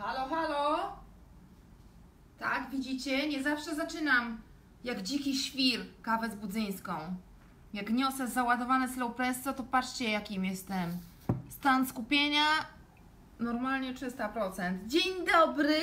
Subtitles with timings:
[0.00, 0.92] Halo, halo?
[2.38, 3.28] Tak, widzicie?
[3.28, 4.40] Nie zawsze zaczynam
[4.84, 6.92] jak dziki świr kawę z budzyńską.
[7.72, 10.90] Jak niosę załadowane slow presso, to patrzcie jakim jestem.
[11.48, 12.44] Stan skupienia
[13.40, 14.86] normalnie 300%.
[14.86, 15.76] Dzień dobry!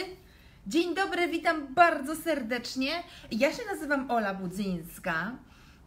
[0.67, 3.03] Dzień dobry, witam bardzo serdecznie.
[3.31, 5.31] Ja się nazywam Ola Budzyńska,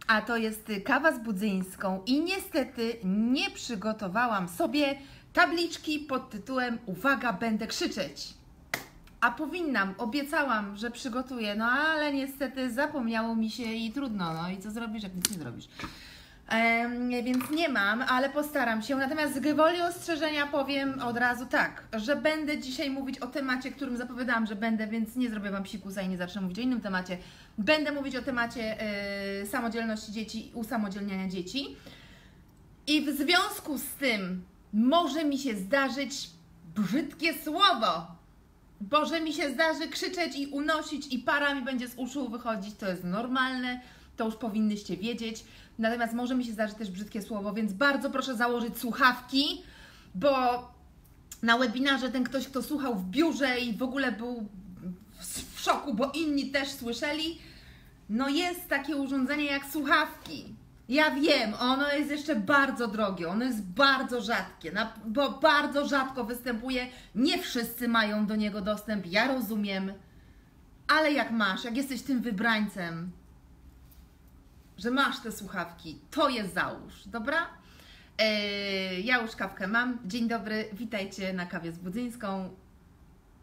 [0.07, 4.95] a to jest kawa z budzyńską i niestety nie przygotowałam sobie
[5.33, 8.33] tabliczki pod tytułem Uwaga, będę krzyczeć.
[9.21, 14.57] A powinnam, obiecałam, że przygotuję, no ale niestety zapomniało mi się i trudno, no i
[14.57, 15.67] co zrobisz, jak nic nie zrobisz.
[16.51, 18.95] Em, więc nie mam, ale postaram się.
[18.95, 23.97] Natomiast z gwoli ostrzeżenia powiem od razu tak, że będę dzisiaj mówić o temacie, którym
[23.97, 27.17] zapowiadałam, że będę, więc nie zrobię Wam psikusa i nie zacznę mówić o innym temacie.
[27.57, 28.77] Będę mówić o temacie
[29.41, 31.75] y, samodzielności dzieci i usamodzielniania dzieci.
[32.87, 34.43] I w związku z tym
[34.73, 36.29] może mi się zdarzyć
[36.75, 38.07] brzydkie słowo.
[38.81, 42.89] Boże mi się zdarzy krzyczeć i unosić i para mi będzie z uszu wychodzić, to
[42.89, 43.81] jest normalne,
[44.17, 45.43] to już powinnyście wiedzieć.
[45.79, 49.63] Natomiast może mi się zdarzyć też brzydkie słowo, więc bardzo proszę założyć słuchawki,
[50.15, 50.31] bo
[51.43, 54.47] na webinarze ten ktoś, kto słuchał w biurze i w ogóle był
[55.53, 57.39] w szoku, bo inni też słyszeli,
[58.09, 60.55] no jest takie urządzenie jak słuchawki.
[60.91, 64.71] Ja wiem, ono jest jeszcze bardzo drogie, ono jest bardzo rzadkie,
[65.05, 66.87] bo bardzo rzadko występuje.
[67.15, 69.93] Nie wszyscy mają do niego dostęp, ja rozumiem,
[70.87, 73.11] ale jak masz, jak jesteś tym wybrańcem,
[74.77, 77.47] że masz te słuchawki, to je załóż, dobra?
[78.17, 79.99] Eee, ja już kawkę mam.
[80.05, 82.55] Dzień dobry, witajcie na kawie z Budzyńską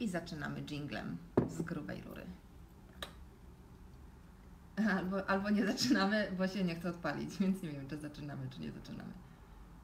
[0.00, 1.16] i zaczynamy jinglem
[1.48, 2.26] z grubej rury.
[4.98, 8.60] Albo, albo nie zaczynamy, bo się nie chce odpalić, więc nie wiem, czy zaczynamy, czy
[8.60, 9.12] nie zaczynamy.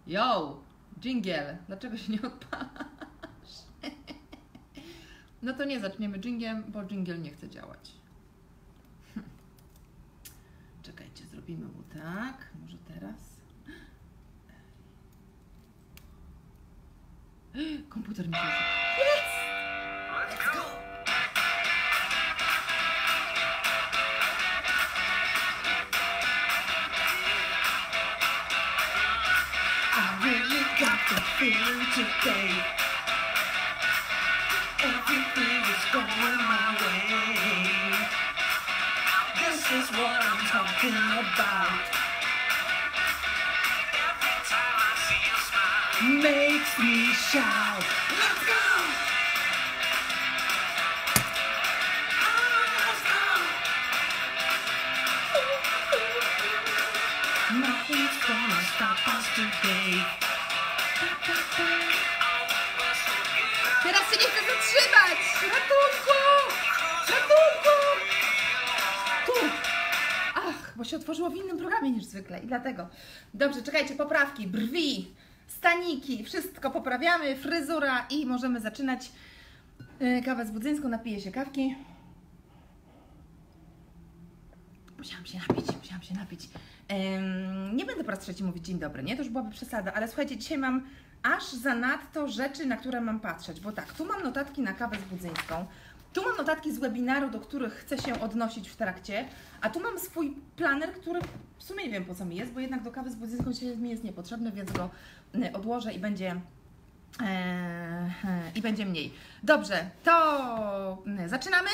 [0.07, 0.61] Yo!
[1.01, 1.59] Jingle!
[1.67, 2.69] Dlaczego się nie odpalasz?
[5.43, 7.93] No to nie zaczniemy jinglem, bo jingle nie chce działać.
[10.83, 12.51] Czekajcie, zrobimy mu tak.
[12.63, 13.37] Może teraz.
[17.89, 18.41] Komputer mi się.
[18.41, 19.25] Yes!
[20.31, 20.84] Let's go!
[30.25, 32.51] Really got the feeling today.
[34.81, 37.37] Everything is going my way.
[39.41, 41.77] This is what I'm talking about.
[44.01, 48.24] Every time I see you smile, Makes me shout.
[63.83, 65.19] Teraz się nie chcę zatrzymać!
[65.43, 66.19] Ratunku!
[67.09, 67.75] Ratunku!
[69.27, 69.33] Tu!
[70.35, 72.89] Ach, bo się otworzyło w innym programie niż zwykle i dlatego.
[73.35, 75.15] Dobrze, czekajcie, poprawki, brwi,
[75.47, 79.13] staniki, wszystko poprawiamy, fryzura i możemy zaczynać.
[80.01, 81.77] Yy, Kawę z budzyńską, napiję się kawki.
[85.05, 86.49] Musiałam się napić, musiałam się napić.
[86.93, 89.17] Ym, nie będę po raz trzeci mówić dzień dobry, nie?
[89.17, 90.87] To już byłaby przesada, ale słuchajcie, dzisiaj mam
[91.23, 95.05] aż zanadto rzeczy, na które mam patrzeć, bo tak, tu mam notatki na kawę z
[95.05, 95.67] budzyńską,
[96.13, 99.25] tu mam notatki z webinaru, do których chcę się odnosić w trakcie,
[99.61, 101.21] a tu mam swój planer, który
[101.59, 103.77] w sumie nie wiem po co mi jest, bo jednak do kawy z budzyńską się
[103.77, 104.91] mi jest niepotrzebny, więc go
[105.35, 106.41] y, odłożę i będzie
[107.23, 108.11] e,
[108.55, 109.13] i będzie mniej.
[109.43, 111.71] Dobrze, to zaczynamy.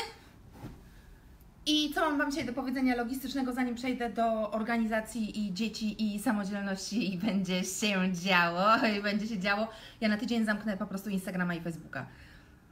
[1.73, 6.19] I co mam Wam dzisiaj do powiedzenia logistycznego, zanim przejdę do organizacji i dzieci i
[6.19, 9.69] samodzielności i będzie się działo, i będzie się działo.
[10.01, 12.07] Ja na tydzień zamknę po prostu Instagrama i Facebooka.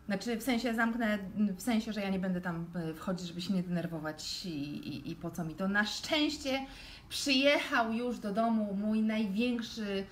[0.06, 1.18] Znaczy w sensie zamknę,
[1.56, 4.48] w sensie, że ja nie będę tam e, wchodzić, żeby się nie denerwować i,
[4.88, 5.68] i, i po co mi to.
[5.68, 6.66] Na szczęście
[7.08, 10.04] przyjechał już do domu mój największy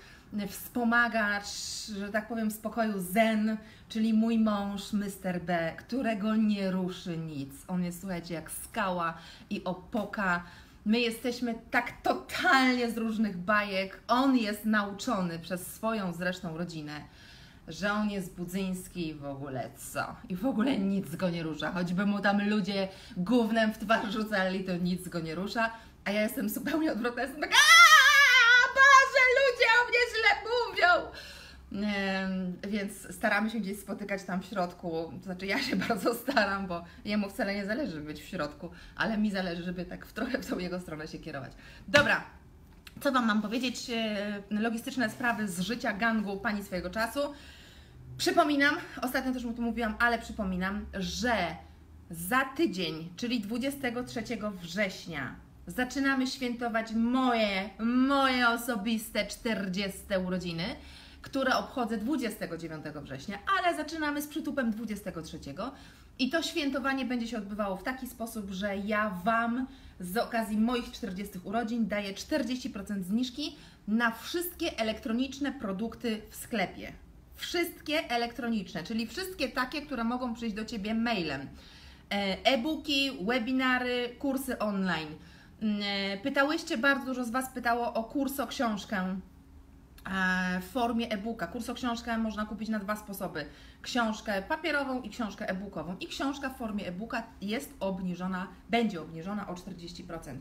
[0.48, 1.48] wspomagacz,
[1.98, 3.56] że tak powiem, spokoju zen,
[3.89, 5.41] czyli mój mąż, Mr.
[5.41, 7.51] B, którego nie ruszy nic.
[7.68, 9.15] On jest, słuchajcie, jak skała
[9.51, 10.42] i opoka.
[10.86, 14.01] My jesteśmy tak totalnie z różnych bajek.
[14.09, 17.01] On jest nauczony przez swoją zresztą rodzinę,
[17.68, 20.16] że on jest budzyński i w ogóle co?
[20.28, 21.72] I w ogóle nic go nie rusza.
[21.72, 25.71] Choćby mu tam ludzie gównem w twarz rzucali, to nic go nie rusza.
[26.04, 27.22] A ja jestem zupełnie odwrotna.
[27.22, 27.76] Jestem taka
[32.69, 35.13] Więc staramy się gdzieś spotykać tam w środku.
[35.19, 39.19] To znaczy, ja się bardzo staram, bo jemu wcale nie zależy być w środku, ale
[39.19, 41.53] mi zależy, żeby tak w trochę w tą jego stronę się kierować.
[41.89, 42.25] Dobra,
[43.01, 43.91] co Wam mam powiedzieć?
[44.51, 47.21] Logistyczne sprawy z życia gangu pani swojego czasu.
[48.19, 51.57] Przypominam, ostatnio też mu to mówiłam, ale przypominam, że
[52.11, 54.23] za tydzień, czyli 23
[54.63, 55.34] września,
[55.67, 60.65] zaczynamy świętować moje, moje osobiste 40 urodziny,
[61.27, 65.39] które obchodzę 29 września, ale zaczynamy z przytupem 23.
[66.19, 69.67] I to świętowanie będzie się odbywało w taki sposób, że ja Wam
[70.01, 73.57] z okazji moich 40 urodzin daję 40% zniżki
[73.89, 76.93] na wszystkie elektroniczne produkty w sklepie.
[77.34, 81.41] Wszystkie elektroniczne, czyli wszystkie takie, które mogą przyjść do Ciebie mailem.
[81.41, 81.47] E,
[82.45, 85.09] E-booki, webinary, kursy online.
[85.63, 89.21] Mm, e, pytałyście, bardzo dużo z Was pytało o kurs, o książkę
[90.60, 91.47] w formie e-booka.
[91.47, 93.47] Kurs o książkę można kupić na dwa sposoby.
[93.82, 95.97] Książkę papierową i książkę e-bookową.
[96.00, 100.36] I książka w formie e-booka jest obniżona, będzie obniżona o 40%.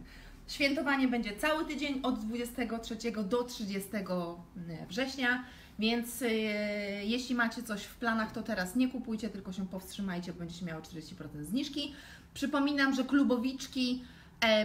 [0.47, 3.89] Świętowanie będzie cały tydzień od 23 do 30
[4.89, 5.43] września,
[5.79, 6.29] więc yy,
[7.03, 10.81] jeśli macie coś w planach, to teraz nie kupujcie, tylko się powstrzymajcie, bo będziecie miały
[10.81, 11.93] 40% zniżki.
[12.33, 14.14] Przypominam, że klubowiczki e,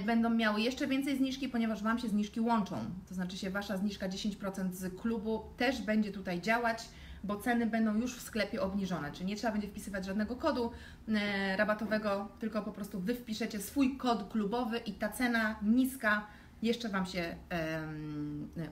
[0.07, 2.77] będą miały jeszcze więcej zniżki, ponieważ Wam się zniżki łączą.
[3.09, 6.89] To znaczy się Wasza zniżka 10% z klubu też będzie tutaj działać,
[7.25, 10.71] bo ceny będą już w sklepie obniżone, czyli nie trzeba będzie wpisywać żadnego kodu
[11.09, 16.27] e, rabatowego, tylko po prostu Wy wpiszecie swój kod klubowy i ta cena niska
[16.63, 17.83] jeszcze Wam się e,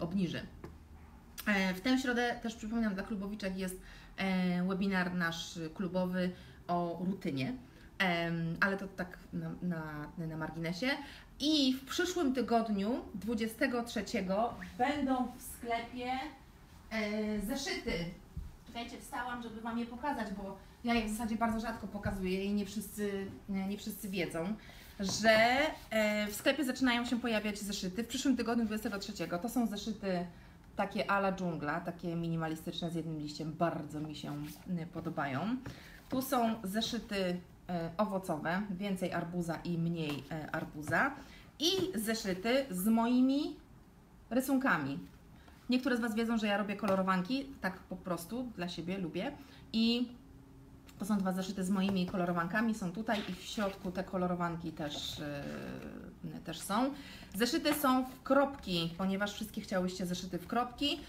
[0.00, 0.41] obniży.
[1.47, 3.81] E, w tę środę też przypominam dla klubowiczek jest
[4.17, 6.31] e, webinar nasz klubowy
[6.69, 7.53] o rutynie,
[8.61, 10.91] ale to tak na, na, na marginesie.
[11.41, 14.05] I w przyszłym tygodniu, 23,
[14.79, 16.12] będą w sklepie
[16.91, 17.93] e, zeszyty.
[18.67, 22.53] Czekajcie, wstałam, żeby Wam je pokazać, bo ja je w zasadzie bardzo rzadko pokazuję i
[22.53, 24.55] nie wszyscy, nie wszyscy wiedzą,
[25.00, 25.56] że
[26.31, 28.03] w sklepie zaczynają się pojawiać zeszyty.
[28.03, 29.12] W przyszłym tygodniu, 23,
[29.43, 30.27] to są zeszyty
[30.77, 34.33] takie ala dżungla, takie minimalistyczne z jednym liściem, bardzo mi się
[34.93, 35.56] podobają.
[36.09, 37.41] Tu są zeszyty
[37.97, 41.11] owocowe, więcej arbuza i mniej y, arbuza.
[41.59, 43.56] I zeszyty z moimi
[44.31, 44.99] rysunkami.
[45.70, 49.32] Niektóre z Was wiedzą, że ja robię kolorowanki, tak po prostu dla siebie lubię.
[49.73, 50.09] I
[50.99, 55.21] to są dwa zeszyty z moimi kolorowankami, są tutaj i w środku te kolorowanki też,
[56.25, 56.91] yy, też są.
[57.35, 61.00] Zeszyty są w kropki, ponieważ wszystkie chciałyście zeszyty w kropki.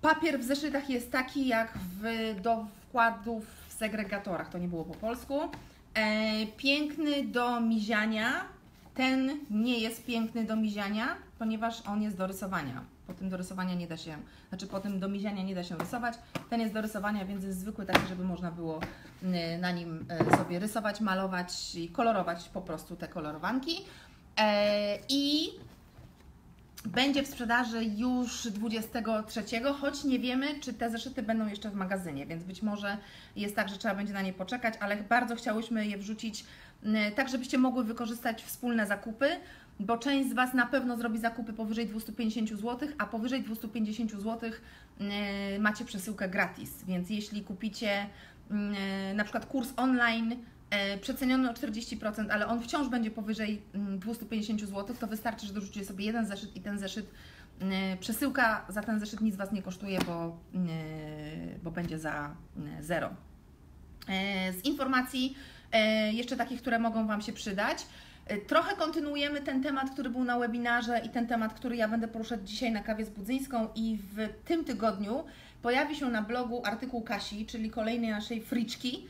[0.00, 5.40] Papier w zeszytach jest taki jak w, do wkładów segregatorach, to nie było po polsku.
[5.94, 8.44] E, piękny do miziania,
[8.94, 11.06] ten nie jest piękny do miziania,
[11.38, 12.84] ponieważ on jest do rysowania.
[13.06, 14.16] Po tym do rysowania nie da się,
[14.48, 16.14] znaczy po tym do miziania nie da się rysować.
[16.50, 18.80] Ten jest do rysowania, więc jest zwykły taki, żeby można było
[19.22, 23.84] y, na nim y, sobie rysować, malować i kolorować po prostu te kolorowanki.
[24.38, 25.50] E, I
[26.86, 29.42] będzie w sprzedaży już 23,
[29.80, 32.96] choć nie wiemy, czy te zeszyty będą jeszcze w magazynie, więc być może
[33.36, 36.44] jest tak, że trzeba będzie na nie poczekać, ale bardzo chciałyśmy je wrzucić
[36.84, 39.26] y, tak, żebyście mogły wykorzystać wspólne zakupy
[39.80, 44.50] bo część z Was na pewno zrobi zakupy powyżej 250 zł, a powyżej 250 zł
[45.00, 45.08] yy,
[45.58, 46.84] macie przesyłkę gratis.
[46.84, 48.06] Więc jeśli kupicie
[48.50, 48.56] yy,
[49.14, 50.36] na przykład kurs online
[51.00, 55.84] przeceniony o 40%, ale on wciąż będzie powyżej 250 mm, zł, to wystarczy, że dorzucicie
[55.84, 57.06] sobie jeden zeszyt i ten zeszyt
[57.60, 57.66] yy,
[58.00, 60.60] przesyłka za ten zeszyt nic Was nie kosztuje, bo, yy,
[61.62, 62.36] bo będzie za
[62.80, 63.10] zero.
[64.60, 65.36] Z informacji
[66.12, 67.86] jeszcze takich, które mogą Wam się przydać.
[68.32, 72.08] Y, trochę kontynuujemy ten temat, który był na webinarze i ten temat, który ja będę
[72.08, 75.24] poruszać dzisiaj na kawie z Budzyńską i w tym tygodniu
[75.62, 79.06] pojawi się na blogu artykuł Kasi, czyli kolejnej naszej friczki,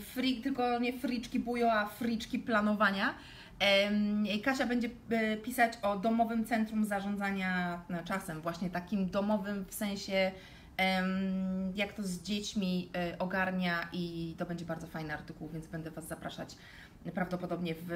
[0.00, 3.14] Free, tylko nie friczki bujo, a friczki planowania.
[4.44, 10.32] Kasia będzie y, pisać o domowym centrum zarządzania no, czasem, właśnie takim domowym w sensie
[11.74, 16.08] jak to z dziećmi y, ogarnia i to będzie bardzo fajny artykuł, więc będę Was
[16.08, 16.56] zapraszać
[17.14, 17.86] prawdopodobnie w,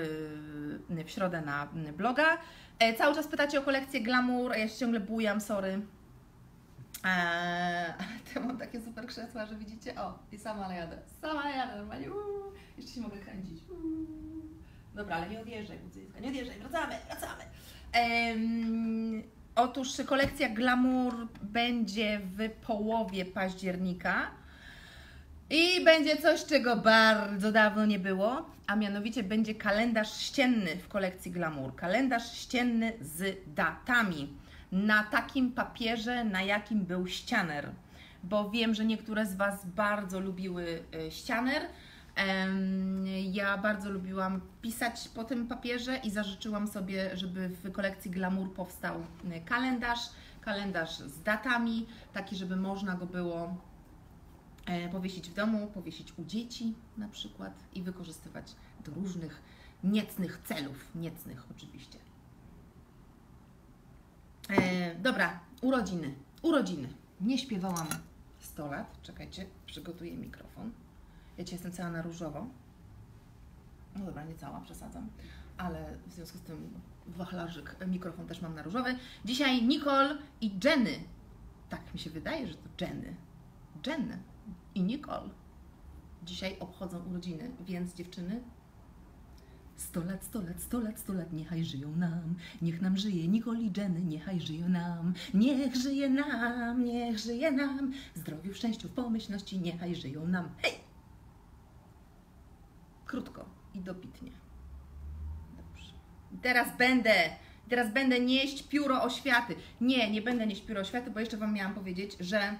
[0.89, 2.39] w środę na bloga.
[2.79, 5.81] E, cały czas pytacie o kolekcję Glamour, ja się ciągle bujam, sorry.
[7.05, 7.95] Eee,
[8.35, 12.53] to mam takie super krzesła, że widzicie, o, i sama jadę, sama jadę normalnie, uuu,
[12.77, 13.61] jeszcze się mogę kręcić.
[13.71, 14.07] Uuu.
[14.95, 17.43] Dobra, ale nie odjeżdżaj, Budzyńska, nie odjeżdżaj, wracamy, wracamy.
[17.93, 19.23] Ehm,
[19.55, 24.31] otóż kolekcja Glamour będzie w połowie października.
[25.51, 31.31] I będzie coś, czego bardzo dawno nie było, a mianowicie będzie kalendarz ścienny w kolekcji
[31.31, 31.77] Glamour.
[31.77, 34.29] Kalendarz ścienny z datami
[34.73, 37.73] na takim papierze, na jakim był ścianer.
[38.25, 41.63] Bo wiem, że niektóre z Was bardzo lubiły e, ścianer.
[43.31, 48.95] Ja bardzo lubiłam pisać po tym papierze i zażyczyłam sobie, żeby w kolekcji Glamour powstał
[49.31, 50.01] e, kalendarz,
[50.41, 53.57] kalendarz z datami, taki, żeby można go było
[54.67, 58.53] e, powiesić w domu, powiesić u dzieci na przykład i wykorzystywać
[58.85, 59.43] do różnych
[59.85, 62.12] niecnych celów, niecnych oczywiście.
[64.53, 66.15] E, dobra, urodziny.
[66.43, 66.89] Urodziny.
[67.21, 67.87] Nie śpiewałam
[68.39, 69.03] 100 lat.
[69.03, 70.73] Czekajcie, przygotuję mikrofon.
[71.39, 72.47] Ja dzisiaj jestem cała na różowo.
[73.97, 75.09] No dobra, nie cała, przesadzam.
[75.57, 76.71] Ale w związku z tym
[77.07, 78.97] wachlarzyk, mikrofon też mam na różowy.
[79.25, 80.99] Dzisiaj Nicole i Jenny.
[81.69, 83.15] Tak mi się wydaje, że to Jenny.
[83.87, 84.19] Jenny
[84.75, 85.29] i Nicole.
[86.23, 88.43] Dzisiaj obchodzą urodziny, więc dziewczyny,
[89.77, 93.61] Sto lat, sto lat, sto lat, sto lat, niechaj żyją nam, niech nam żyje Nicole
[93.61, 99.95] i Jenny, niechaj żyją nam, niech żyje nam, niech żyje nam, zdrowiu, szczęściu, pomyślności, niechaj
[99.95, 100.49] żyją nam.
[100.63, 100.73] Hej!
[103.07, 104.31] Krótko i dobitnie.
[105.57, 105.93] Dobrze.
[106.43, 107.15] Teraz będę,
[107.69, 109.55] teraz będę nieść pióro oświaty.
[109.81, 112.59] Nie, nie będę nieść pióro oświaty, bo jeszcze Wam miałam powiedzieć, że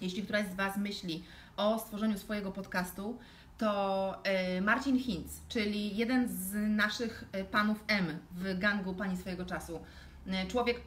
[0.00, 1.24] jeśli któraś z Was myśli
[1.56, 3.18] o stworzeniu swojego podcastu,
[3.58, 9.44] to e, Marcin Hinz, czyli jeden z naszych e, panów M w gangu Pani swojego
[9.44, 9.80] czasu.
[10.26, 10.80] E, człowiek,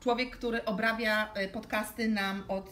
[0.00, 2.70] człowiek, który obrabia podcasty nam od,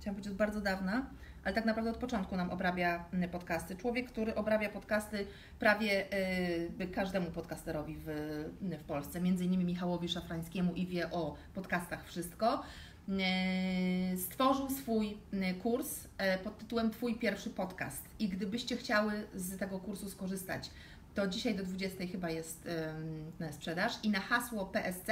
[0.00, 1.06] chciałam powiedzieć, od bardzo dawna,
[1.44, 3.76] ale tak naprawdę od początku nam obrabia podcasty.
[3.76, 5.26] Człowiek, który obrabia podcasty
[5.58, 6.06] prawie
[6.94, 8.04] każdemu podcasterowi w,
[8.60, 12.62] w Polsce, między innymi Michałowi Szafrańskiemu i wie o podcastach wszystko.
[13.18, 18.02] E, stworzył swój e, kurs e, pod tytułem Twój pierwszy podcast.
[18.18, 20.70] I gdybyście chciały z tego kursu skorzystać,
[21.14, 22.68] to dzisiaj do 20 chyba jest
[23.52, 25.06] sprzedaż i na hasło PSC,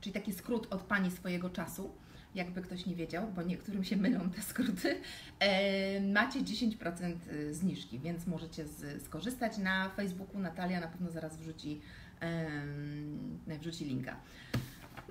[0.00, 1.90] czyli taki skrót od Pani swojego czasu,
[2.34, 5.00] jakby ktoś nie wiedział, bo niektórym się mylą te skróty,
[6.12, 7.14] macie 10%
[7.50, 8.64] zniżki, więc możecie
[9.04, 10.38] skorzystać na Facebooku.
[10.38, 11.80] Natalia na pewno zaraz wrzuci,
[13.60, 14.16] wrzuci linka.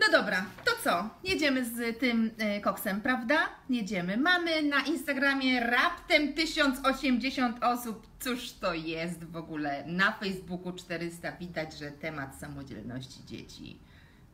[0.05, 1.09] No dobra, to co?
[1.23, 3.35] Jedziemy z tym e, koksem, prawda?
[3.69, 4.17] Jedziemy.
[4.17, 8.07] Mamy na Instagramie raptem 1080 osób.
[8.19, 9.83] Cóż to jest w ogóle?
[9.87, 11.31] Na Facebooku 400.
[11.31, 13.79] Widać, że temat samodzielności dzieci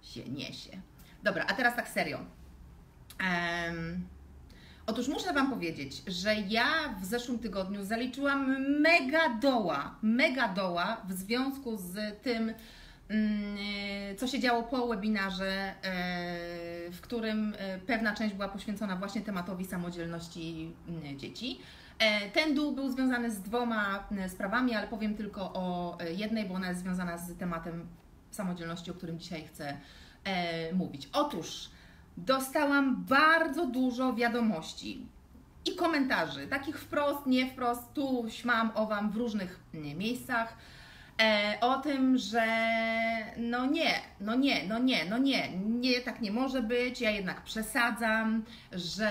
[0.01, 0.81] się niesie.
[1.23, 2.19] Dobra, a teraz tak serio.
[3.19, 4.07] Um,
[4.85, 6.65] otóż muszę Wam powiedzieć, że ja
[7.01, 12.53] w zeszłym tygodniu zaliczyłam mega doła, mega doła w związku z tym,
[14.17, 19.65] co się działo po webinarze, e, w którym e, pewna część była poświęcona właśnie tematowi
[19.65, 21.59] samodzielności mm, dzieci.
[21.99, 26.53] E, ten dół był związany z dwoma mm, sprawami, ale powiem tylko o jednej, bo
[26.53, 27.87] ona jest związana z tematem
[28.31, 29.77] samodzielności, o którym dzisiaj chcę
[30.73, 31.09] mówić.
[31.13, 31.69] Otóż
[32.17, 35.05] dostałam bardzo dużo wiadomości
[35.65, 40.57] i komentarzy, takich wprost, nie wprost, tu śmam o Wam w różnych miejscach
[41.61, 42.45] o tym, że
[43.37, 47.43] no nie, no nie, no nie, no nie, nie, tak nie może być, ja jednak
[47.43, 49.09] przesadzam, że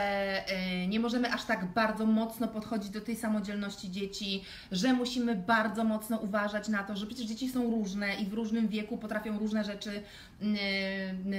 [0.48, 5.84] e, nie możemy aż tak bardzo mocno podchodzić do tej samodzielności dzieci, że musimy bardzo
[5.84, 9.64] mocno uważać na to, że przecież dzieci są różne i w różnym wieku potrafią różne
[9.64, 10.02] rzeczy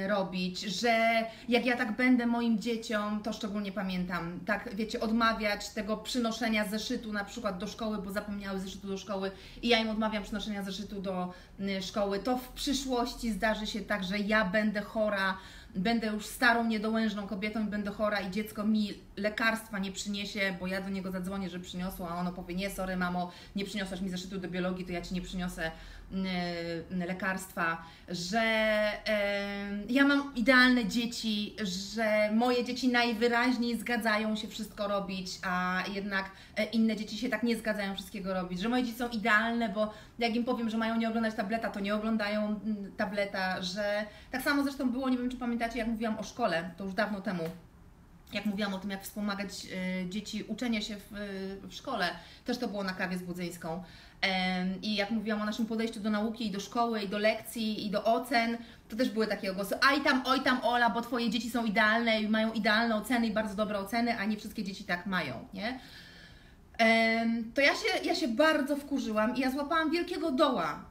[0.07, 5.97] robić, że jak ja tak będę moim dzieciom, to szczególnie pamiętam, tak wiecie, odmawiać tego
[5.97, 10.23] przynoszenia zeszytu na przykład do szkoły, bo zapomniały zeszytu do szkoły i ja im odmawiam
[10.23, 15.38] przynoszenia zeszytu do y, szkoły, to w przyszłości zdarzy się tak, że ja będę chora,
[15.75, 20.67] będę już starą, niedołężną kobietą i będę chora i dziecko mi lekarstwa nie przyniesie, bo
[20.67, 24.09] ja do niego zadzwonię, że przyniosło, a ono powie, nie, sorry mamo, nie przyniosłaś mi
[24.09, 25.71] zeszytu do biologii, to ja Ci nie przyniosę
[26.91, 28.41] Y, lekarstwa, że
[29.89, 36.63] ja mam idealne dzieci, że moje dzieci najwyraźniej zgadzają się wszystko robić, a jednak e,
[36.63, 40.35] inne dzieci się tak nie zgadzają wszystkiego robić, że moje dzieci są idealne, bo jak
[40.35, 44.63] im powiem, że mają nie oglądać tableta, to nie oglądają mm, tableta, że tak samo
[44.63, 47.43] zresztą było, nie wiem czy pamiętacie, jak mówiłam o szkole, to już dawno temu,
[48.33, 51.11] jak mówiłam o tym, jak wspomagać e, dzieci uczenie się w,
[51.69, 52.09] w szkole,
[52.45, 53.83] też to było na kawie z Budzyńską.
[54.81, 57.91] I jak mówiłam o naszym podejściu do nauki i do szkoły, i do lekcji, i
[57.91, 58.57] do ocen,
[58.89, 62.21] to też były takie głosy, aj tam, oj tam Ola, bo Twoje dzieci są idealne
[62.21, 65.79] i mają idealne oceny i bardzo dobre oceny, a nie wszystkie dzieci tak mają, nie?
[67.55, 70.85] To ja się, ja się bardzo wkurzyłam i ja złapałam wielkiego doła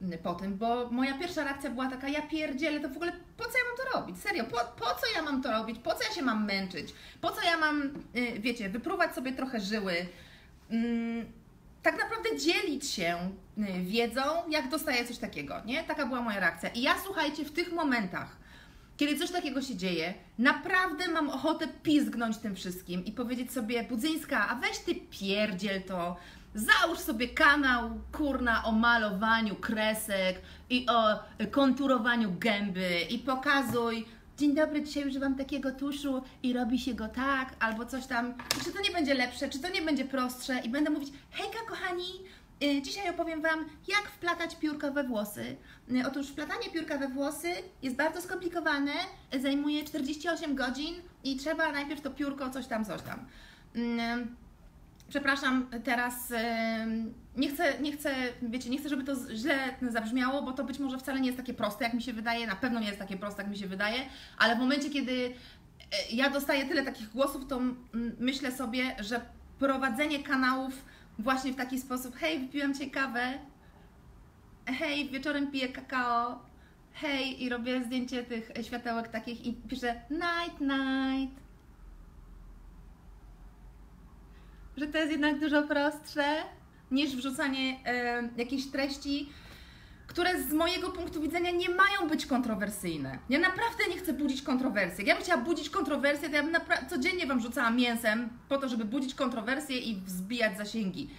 [0.00, 3.44] yy, po tym, bo moja pierwsza reakcja była taka, ja pierdzielę, to w ogóle po
[3.44, 4.18] co ja mam to robić?
[4.18, 5.78] Serio, po, po co ja mam to robić?
[5.78, 6.94] Po co ja się mam męczyć?
[7.20, 7.82] Po co ja mam,
[8.14, 9.94] yy, wiecie, wypruwać sobie trochę żyły?
[10.70, 11.26] Yy,
[11.82, 13.16] tak naprawdę dzielić się
[13.58, 15.84] y, wiedzą, jak dostaję coś takiego, nie?
[15.84, 16.68] Taka była moja reakcja.
[16.68, 18.36] I ja słuchajcie, w tych momentach,
[19.00, 24.48] kiedy coś takiego się dzieje, naprawdę mam ochotę pizgnąć tym wszystkim i powiedzieć sobie, Budzyńska,
[24.48, 26.16] a weź ty pierdziel to,
[26.54, 30.40] załóż sobie kanał, kurna, o malowaniu kresek
[30.70, 31.18] i o
[31.50, 34.06] konturowaniu gęby i pokazuj
[34.38, 38.34] dzień dobry, dzisiaj używam takiego tuszu i robi się go tak, albo coś tam.
[38.64, 42.04] Czy to nie będzie lepsze, czy to nie będzie prostsze i będę mówić, hejka kochani,
[42.82, 45.56] Dzisiaj opowiem Wam, jak wplatać piórka we włosy.
[45.90, 47.48] Y, Otóż wplatanie piórka we włosy
[47.82, 48.92] jest bardzo skomplikowane,
[49.34, 53.26] y, zajmuje 48 godzin i trzeba najpierw to piórko coś tam, coś tam.
[53.74, 54.36] Mm,
[55.08, 56.32] Przepraszam, teraz
[57.36, 60.98] nie chcę, nie chcę, wiecie, nie chcę, żeby to źle zabrzmiało, bo to być może
[60.98, 63.42] wcale nie jest takie proste, jak mi się wydaje, na pewno nie jest takie proste,
[63.42, 63.98] jak mi się wydaje,
[64.38, 65.32] ale w momencie, kiedy
[66.12, 67.60] ja dostaję tyle takich głosów, to
[68.18, 69.20] myślę sobie, że
[69.58, 70.84] prowadzenie kanałów
[71.18, 73.38] właśnie w taki sposób, hej, wypiłam Cię kawę,
[74.66, 76.38] hej, wieczorem piję kakao,
[76.92, 81.40] hej, i robię zdjęcie tych światełek takich i piszę night, night,
[84.76, 86.36] że to jest jednak dużo prostsze
[86.90, 89.28] niż wrzucanie e, jakichś treści,
[90.10, 93.18] które z mojego punktu widzenia nie mają być kontrowersyjne.
[93.28, 94.98] Ja naprawdę nie chcę budzić kontrowersji.
[94.98, 96.56] Jak ja bym chciała budzić kontrowersje, to ja bym
[96.90, 101.10] codziennie Wam rzucała mięsem po to, żeby budzić kontrowersje i wzbijać zasięgi.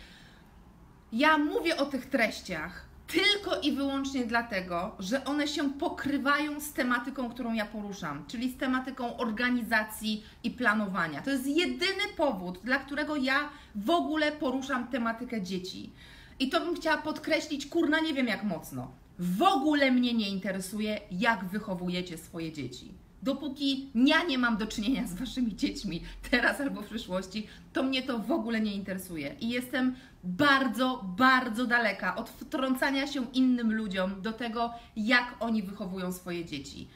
[1.12, 7.30] Ja mówię o tych treściach tylko i wyłącznie dlatego, że one się pokrywają z tematyką,
[7.30, 11.22] którą ja poruszam, czyli z tematyką organizacji i planowania.
[11.22, 15.94] To jest jedyny powód, dla którego ja w ogóle poruszam tematykę dzieci.
[16.42, 18.92] I to bym chciała podkreślić, kurna, nie wiem jak mocno.
[19.20, 22.92] W ogóle mnie nie interesuje, jak wychowujecie swoje dzieci.
[23.24, 28.04] Dopóki ja nie mam do czynienia z waszymi dziećmi, teraz albo w przyszłości, to mnie
[28.04, 29.36] to w ogóle nie interesuje.
[29.40, 36.12] I jestem bardzo, bardzo daleka od wtrącania się innym ludziom do tego, jak oni wychowują
[36.12, 36.88] swoje dzieci.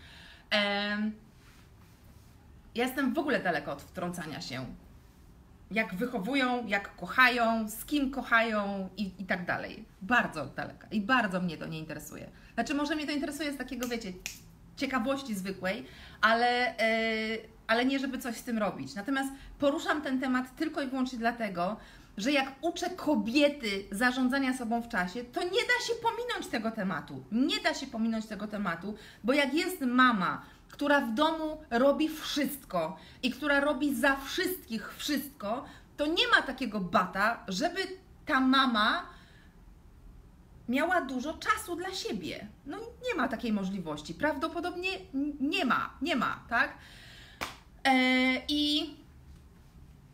[0.49, 1.11] Em,
[2.75, 4.65] ja jestem w ogóle daleka od wtrącania się.
[5.75, 9.85] Jak wychowują, jak kochają, z kim kochają i, i tak dalej.
[10.01, 12.29] Bardzo daleka i bardzo mnie to nie interesuje.
[12.53, 14.13] Znaczy, może mnie to interesuje z takiego, wiecie,
[14.75, 15.85] ciekawości zwykłej,
[16.21, 16.75] ale,
[17.31, 18.95] yy, ale nie żeby coś z tym robić.
[18.95, 21.77] Natomiast poruszam ten temat tylko i wyłącznie dlatego,
[22.17, 27.23] że jak uczę kobiety zarządzania sobą w czasie, to nie da się pominąć tego tematu.
[27.31, 32.97] Nie da się pominąć tego tematu, bo jak jest mama, która w domu robi wszystko
[33.23, 35.65] i która robi za wszystkich wszystko,
[35.97, 37.79] to nie ma takiego bata, żeby
[38.25, 39.05] ta mama
[40.69, 42.47] miała dużo czasu dla siebie.
[42.65, 44.13] No nie ma takiej możliwości.
[44.13, 44.89] Prawdopodobnie
[45.39, 46.77] nie ma, nie ma, tak?
[47.83, 47.93] E,
[48.47, 48.93] I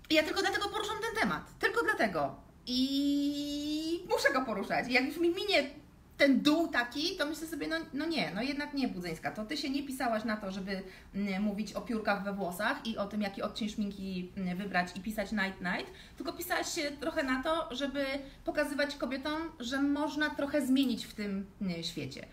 [0.09, 1.59] ja tylko dlatego poruszam ten temat.
[1.59, 2.35] Tylko dlatego.
[2.65, 4.87] I muszę go poruszać.
[4.89, 5.80] Jak już mi minie
[6.21, 9.57] ten dół taki, to myślę sobie, no, no nie, no jednak nie, Budzyńska, to Ty
[9.57, 10.83] się nie pisałaś na to, żeby
[11.15, 14.99] mm, mówić o piórkach we włosach i o tym, jaki odcień szminki mm, wybrać i
[14.99, 18.05] pisać night night, tylko pisałaś się trochę na to, żeby
[18.45, 22.25] pokazywać kobietom, że można trochę zmienić w tym mm, świecie.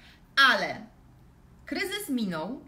[0.51, 0.77] Ale
[1.67, 2.61] kryzys minął,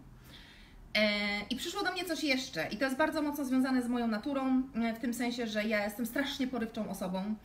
[0.95, 4.07] E, I przyszło do mnie coś jeszcze, i to jest bardzo mocno związane z moją
[4.07, 7.35] naturą, e, w tym sensie, że ja jestem strasznie porywczą osobą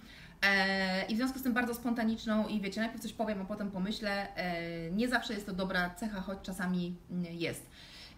[1.09, 4.37] i w związku z tym bardzo spontaniczną i wiecie, najpierw coś powiem, a potem pomyślę.
[4.37, 7.67] E, nie zawsze jest to dobra cecha, choć czasami mm, jest.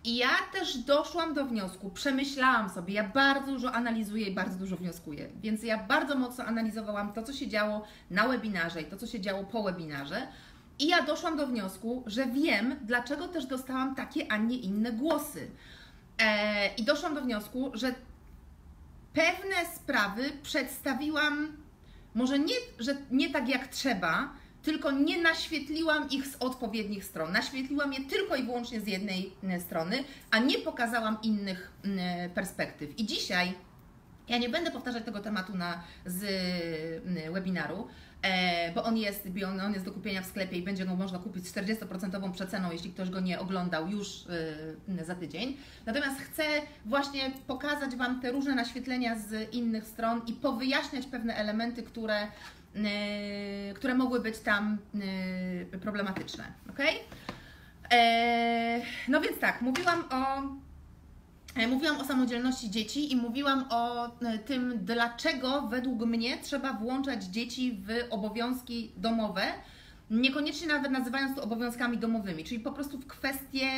[0.05, 4.77] I ja też doszłam do wniosku, przemyślałam sobie, ja bardzo dużo analizuję i bardzo dużo
[4.77, 9.07] wnioskuję, więc ja bardzo mocno analizowałam to, co się działo na webinarze i to, co
[9.07, 10.29] się działo po webinarze.
[10.79, 15.51] I ja doszłam do wniosku, że wiem, dlaczego też dostałam takie, a nie inne głosy.
[16.19, 17.95] E, I doszłam do wniosku, że
[19.13, 21.57] pewne sprawy przedstawiłam,
[22.19, 27.33] może nie, że nie tak jak trzeba, tylko nie naświetliłam ich z odpowiednich stron.
[27.33, 32.99] Naświetliłam je tylko i wyłącznie z jednej e, strony, a nie pokazałam innych e, perspektyw.
[32.99, 33.55] I dzisiaj
[34.29, 36.25] ja nie będę powtarzać tego tematu na, z
[37.33, 37.89] webinaru,
[38.75, 39.29] bo on jest,
[39.63, 42.91] on, jest do kupienia w sklepie i będzie go można kupić z 40% przeceną, jeśli
[42.91, 44.25] ktoś go nie oglądał już
[44.99, 45.57] e, za tydzień.
[45.87, 46.43] Natomiast chcę
[46.85, 53.75] właśnie pokazać Wam te różne naświetlenia z innych stron i powyjaśniać pewne elementy, które, e,
[53.75, 54.79] które mogły być tam
[55.75, 56.45] e, problematyczne.
[56.71, 56.79] ok?
[57.93, 60.68] E, no więc tak, mówiłam o E,
[61.67, 67.83] Mówiłam o samodzielności dzieci i mówiłam o e, tym, dlaczego według mnie trzeba włączać dzieci
[67.87, 69.43] w obowiązki domowe,
[70.11, 73.69] niekoniecznie nawet nazywając to obowiązkami domowymi, czyli po prostu w kwestie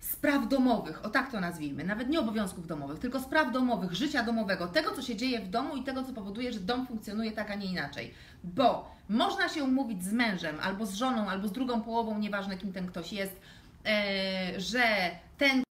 [0.00, 4.66] spraw domowych, o tak to nazwijmy, nawet nie obowiązków domowych, tylko spraw domowych, życia domowego,
[4.66, 7.54] tego, co się dzieje w domu i tego, co powoduje, że dom funkcjonuje tak, a
[7.54, 8.14] nie inaczej.
[8.44, 12.72] Bo można się umówić z mężem, albo z żoną, albo z drugą połową, nieważne kim
[12.72, 13.40] ten ktoś jest,
[13.86, 15.67] e, że ten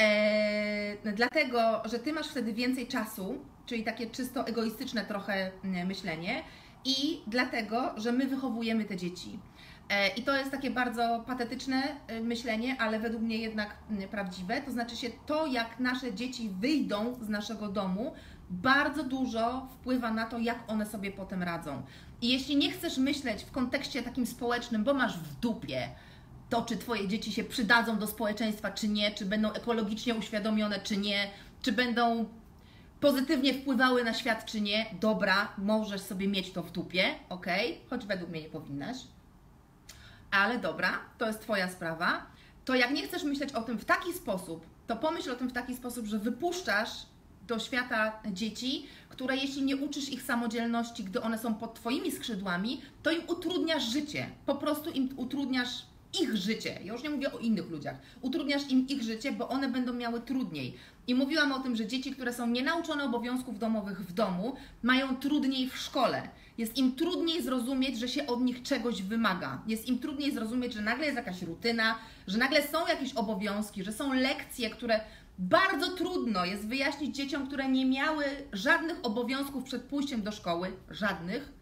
[0.00, 5.50] E, dlatego, że ty masz wtedy więcej czasu, czyli takie czysto egoistyczne trochę
[5.86, 6.42] myślenie,
[6.84, 9.38] i dlatego, że my wychowujemy te dzieci.
[9.90, 13.76] E, I to jest takie bardzo patetyczne e, myślenie, ale według mnie jednak
[14.10, 14.62] prawdziwe.
[14.62, 18.12] To znaczy się to, jak nasze dzieci wyjdą z naszego domu,
[18.50, 21.82] bardzo dużo wpływa na to, jak one sobie potem radzą.
[22.22, 25.88] I jeśli nie chcesz myśleć w kontekście takim społecznym, bo masz w dupie
[26.50, 30.96] to, czy Twoje dzieci się przydadzą do społeczeństwa, czy nie, czy będą ekologicznie uświadomione, czy
[30.96, 31.30] nie,
[31.62, 32.26] czy będą
[33.00, 37.46] pozytywnie wpływały na świat, czy nie, dobra, możesz sobie mieć to w dupie, ok?
[37.90, 38.96] Choć według mnie nie powinnaś.
[40.30, 42.26] Ale dobra, to jest Twoja sprawa.
[42.64, 45.52] To jak nie chcesz myśleć o tym w taki sposób, to pomyśl o tym w
[45.52, 46.90] taki sposób, że wypuszczasz
[47.46, 52.82] do świata dzieci, które jeśli nie uczysz ich samodzielności, gdy one są pod Twoimi skrzydłami,
[53.02, 54.30] to im utrudniasz życie.
[54.46, 55.86] Po prostu im utrudniasz
[56.22, 56.78] ich życie.
[56.84, 57.96] Ja już nie mówię o innych ludziach.
[58.20, 60.76] Utrudniasz im ich życie, bo one będą miały trudniej.
[61.06, 65.70] I mówiłam o tym, że dzieci, które są nienauczone obowiązków domowych w domu, mają trudniej
[65.70, 66.28] w szkole.
[66.58, 69.62] Jest im trudniej zrozumieć, że się od nich czegoś wymaga.
[69.66, 73.92] Jest im trudniej zrozumieć, że nagle jest jakaś rutyna, że nagle są jakieś obowiązki, że
[73.92, 75.00] są lekcje, które
[75.38, 81.52] bardzo trudno jest wyjaśnić dzieciom, które nie miały żadnych obowiązków przed pójściem do szkoły, żadnych,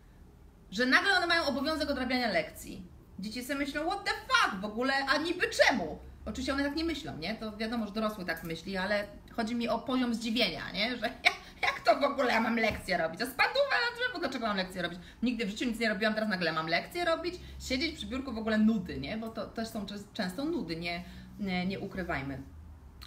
[0.70, 2.82] że nagle one mają obowiązek odrabiania lekcji.
[3.18, 5.98] Dzieci sobie myślą, what the fuck w ogóle, a niby czemu?
[6.25, 7.35] Oczywiście one tak nie myślą, nie?
[7.35, 9.05] To wiadomo, że dorosły tak myśli, ale
[9.37, 10.96] chodzi mi o poziom zdziwienia, nie?
[10.96, 13.22] Że jak, jak to w ogóle ja mam lekcję robić?
[13.22, 14.98] A spadówę na drzewo, dlaczego mam lekcję robić?
[15.22, 17.35] Nigdy w życiu nic nie robiłam, teraz nagle mam lekcję robić?
[17.61, 19.16] Siedzieć przy biurku w ogóle nudy, nie?
[19.16, 21.05] Bo to też są często nudy, nie,
[21.40, 22.42] nie, nie ukrywajmy.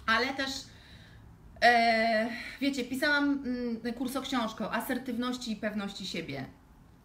[0.06, 0.50] Ale też
[1.62, 2.28] e,
[2.60, 6.44] wiecie, pisałam mm, kurs o książkę o asertywności i pewności siebie.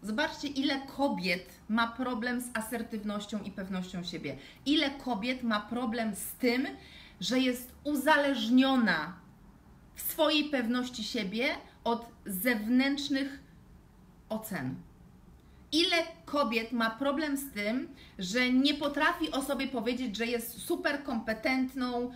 [0.04, 4.38] Zobaczcie, ile kobiet ma problem z asertywnością i pewnością siebie.
[4.66, 6.68] Ile kobiet ma problem z tym,
[7.20, 9.14] że jest uzależniona
[9.96, 11.46] w swojej pewności siebie
[11.84, 13.40] od zewnętrznych
[14.30, 14.76] ocen.
[15.72, 21.04] Ile kobiet ma problem z tym, że nie potrafi o sobie powiedzieć, że jest super
[21.04, 22.12] kompetentną,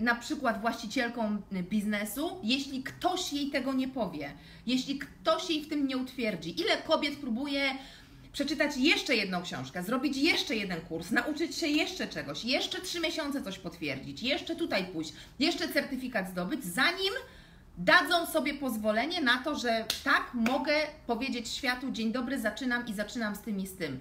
[0.00, 4.32] na przykład właścicielką biznesu, jeśli ktoś jej tego nie powie,
[4.66, 6.60] jeśli ktoś jej w tym nie utwierdzi.
[6.60, 7.70] Ile kobiet próbuje
[8.32, 13.42] przeczytać jeszcze jedną książkę, zrobić jeszcze jeden kurs, nauczyć się jeszcze czegoś, jeszcze trzy miesiące
[13.42, 17.12] coś potwierdzić, jeszcze tutaj pójść, jeszcze certyfikat zdobyć, zanim
[17.78, 20.74] dadzą sobie pozwolenie na to, że tak, mogę
[21.06, 24.00] powiedzieć światu: Dzień dobry, zaczynam i zaczynam z tym i z tym.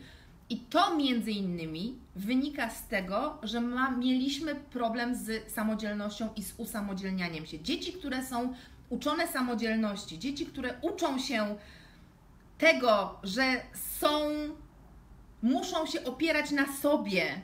[0.50, 6.54] I to między innymi wynika z tego, że ma, mieliśmy problem z samodzielnością i z
[6.58, 7.60] usamodzielnianiem się.
[7.60, 8.54] Dzieci, które są
[8.90, 11.56] uczone samodzielności, dzieci, które uczą się
[12.58, 13.62] tego, że
[14.00, 14.20] są,
[15.42, 17.42] muszą się opierać na sobie,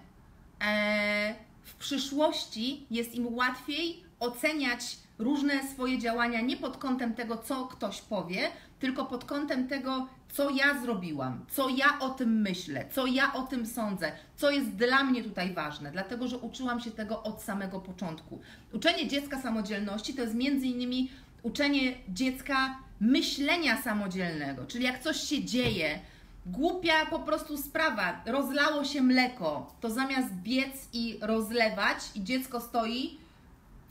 [0.62, 7.66] e, w przyszłości jest im łatwiej oceniać różne swoje działania nie pod kątem tego, co
[7.66, 8.52] ktoś powie,
[8.84, 13.41] tylko pod kątem tego, co ja zrobiłam, co ja o tym myślę, co ja o
[13.41, 17.80] tym sądzę, co jest dla mnie tutaj ważne, dlatego że uczyłam się tego od samego
[17.80, 18.41] początku.
[18.74, 21.12] Uczenie dziecka samodzielności to jest między innymi
[21.43, 26.00] uczenie dziecka myślenia samodzielnego, czyli jak coś się dzieje,
[26.46, 33.17] głupia po prostu sprawa, rozlało się mleko, to zamiast biec i rozlewać i dziecko stoi,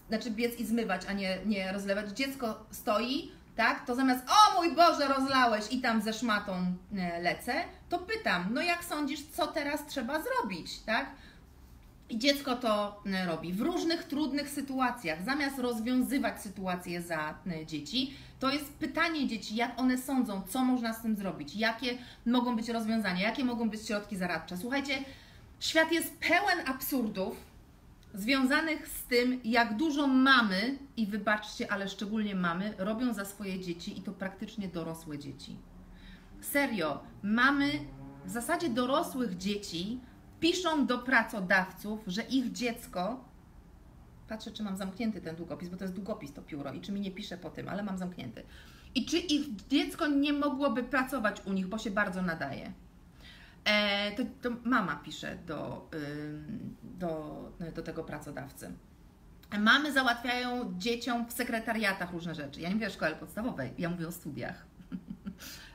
[0.08, 4.74] znaczy biec i zmywać, a nie, nie rozlewać, dziecko stoi, tak, to zamiast o mój
[4.74, 6.52] Boże rozlałeś i tam ze szmatą
[6.96, 7.54] e, lecę,
[7.88, 11.10] to pytam, no jak sądzisz, co teraz trzeba zrobić, tak?
[12.08, 15.24] I dziecko to e, robi w różnych trudnych sytuacjach.
[15.24, 20.92] Zamiast rozwiązywać sytuacje za e, dzieci, to jest pytanie dzieci, jak one sądzą, co można
[20.92, 24.56] z tym zrobić, jakie mogą być rozwiązania, jakie mogą być środki zaradcze.
[24.56, 24.98] Słuchajcie,
[25.60, 27.51] świat jest pełen absurdów
[28.14, 33.98] związanych z tym, jak dużo mamy, i wybaczcie, ale szczególnie mamy, robią za swoje dzieci
[33.98, 35.56] i to praktycznie dorosłe dzieci.
[36.40, 37.70] Serio, mamy
[38.24, 40.00] w zasadzie dorosłych dzieci,
[40.40, 43.24] piszą do pracodawców, że ich dziecko,
[44.28, 47.00] patrzę czy mam zamknięty ten długopis, bo to jest długopis to pióro i czy mi
[47.00, 48.42] nie pisze po tym, ale mam zamknięty.
[48.94, 52.72] I czy ich dziecko nie mogłoby pracować u nich, bo się bardzo nadaje.
[53.64, 55.90] E, to, to, mama pisze do,
[56.82, 58.72] do, do tego pracodawcy.
[59.58, 62.60] Mamy załatwiają dzieciom w sekretariatach różne rzeczy.
[62.60, 64.64] Ja nie mówię o szkole podstawowej, ja mówię o studiach.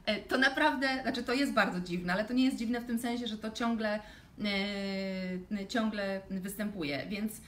[0.06, 3.00] E, to naprawdę, znaczy to jest bardzo dziwne, ale to nie jest dziwne w tym
[3.00, 4.00] sensie, że to ciągle
[4.46, 7.42] E, ciągle występuje, więc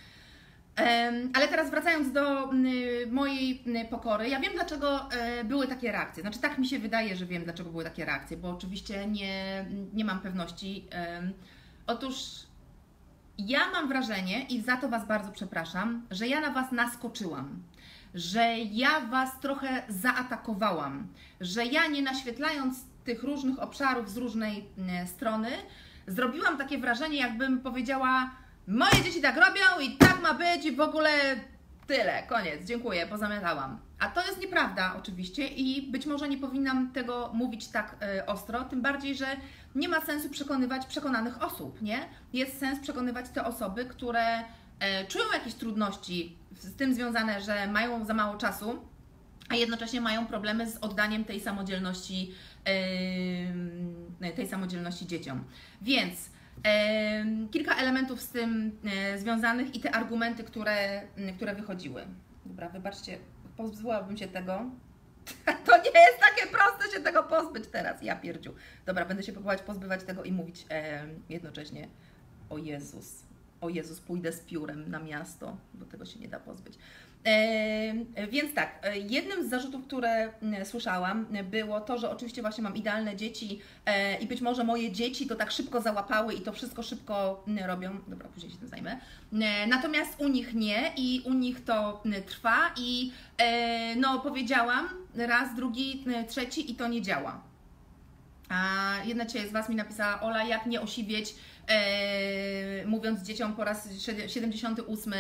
[1.34, 2.52] ale teraz wracając do
[3.12, 6.22] mojej pokory, ja wiem dlaczego e, były takie reakcje.
[6.22, 10.06] Znaczy tak mi się wydaje, że wiem dlaczego były takie reakcje, bo oczywiście nie, nie
[10.06, 10.88] mam pewności.
[11.88, 12.16] Otóż
[13.38, 17.64] ja mam wrażenie i za to Was bardzo przepraszam, że ja na Was naskoczyłam,
[18.14, 21.08] że ja Was trochę zaatakowałam,
[21.42, 24.66] że ja nie naświetlając tych różnych obszarów z różnej
[25.06, 25.50] strony,
[26.08, 28.32] zrobiłam takie wrażenie, jakbym powiedziała:
[28.70, 31.10] Moje dzieci tak robią i tak ma być, i w ogóle
[31.88, 33.80] tyle, koniec, dziękuję, pozamiatałam.
[34.00, 38.64] A to jest nieprawda, oczywiście, i być może nie powinnam tego mówić tak y, ostro,
[38.64, 39.26] tym bardziej, że
[39.76, 42.00] nie ma sensu przekonywać przekonanych osób, nie?
[42.34, 44.44] Jest sens przekonywać te osoby, które y,
[45.08, 48.80] czują jakieś trudności z tym związane, że mają za mało czasu,
[49.50, 52.34] a jednocześnie mają problemy z oddaniem tej samodzielności,
[54.36, 55.44] tej samodzielności dzieciom.
[55.82, 56.30] Więc
[57.52, 61.02] kilka elementów z tym yy, związanych i te argumenty, które,
[61.36, 62.06] które wychodziły.
[62.46, 63.18] Dobra, wybaczcie,
[63.58, 64.66] pozbyłabym się tego.
[65.66, 68.54] To nie jest takie proste się tego pozbyć teraz, ja pierdziu.
[68.86, 70.66] Dobra, będę się próbować pozbywać tego i mówić
[71.30, 71.88] jednocześnie
[72.50, 73.24] o Jezus.
[73.62, 76.78] O Jezus, pójdę z piórem na miasto, bo tego się nie da pozbyć.
[77.26, 82.76] E, więc tak, e, jednym z zarzutów, które słyszałam, było to, że oczywiście właśnie mam
[82.76, 86.84] idealne dzieci e, i być może moje dzieci to tak szybko załapały i to wszystko
[86.84, 88.00] szybko robią.
[88.08, 89.00] Dobra, później się tym zajmę.
[89.68, 93.12] Natomiast u nich nie i u nich to trwa i
[93.98, 97.42] no powiedziałam raz, drugi, trzeci i to nie działa.
[98.50, 101.36] A jedna z Was mi napisała, Ola, jak nie osiwieć,
[102.86, 103.90] mówiąc dzieciom po raz
[104.28, 105.14] 78,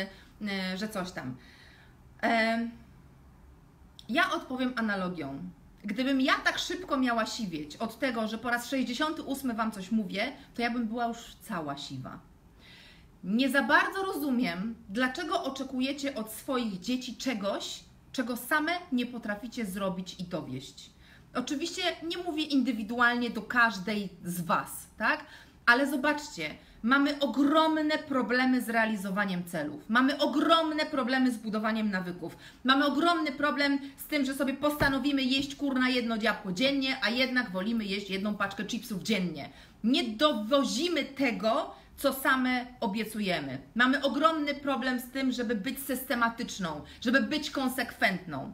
[0.75, 1.35] że coś tam.
[4.09, 5.39] Ja odpowiem analogią.
[5.83, 10.31] Gdybym ja tak szybko miała siwieć od tego, że po raz 68 Wam coś mówię,
[10.55, 12.19] to ja bym była już cała siwa.
[13.23, 17.79] Nie za bardzo rozumiem, dlaczego oczekujecie od swoich dzieci czegoś,
[18.11, 20.89] czego same nie potraficie zrobić i dowieść.
[21.35, 25.25] Oczywiście nie mówię indywidualnie do każdej z Was, tak?
[25.65, 29.89] Ale zobaczcie, mamy ogromne problemy z realizowaniem celów.
[29.89, 32.37] Mamy ogromne problemy z budowaniem nawyków.
[32.63, 37.51] Mamy ogromny problem z tym, że sobie postanowimy jeść kurna jedno dziabło dziennie, a jednak
[37.51, 39.49] wolimy jeść jedną paczkę chipsów dziennie.
[39.83, 43.57] Nie dowozimy tego, co same obiecujemy.
[43.75, 48.53] Mamy ogromny problem z tym, żeby być systematyczną, żeby być konsekwentną.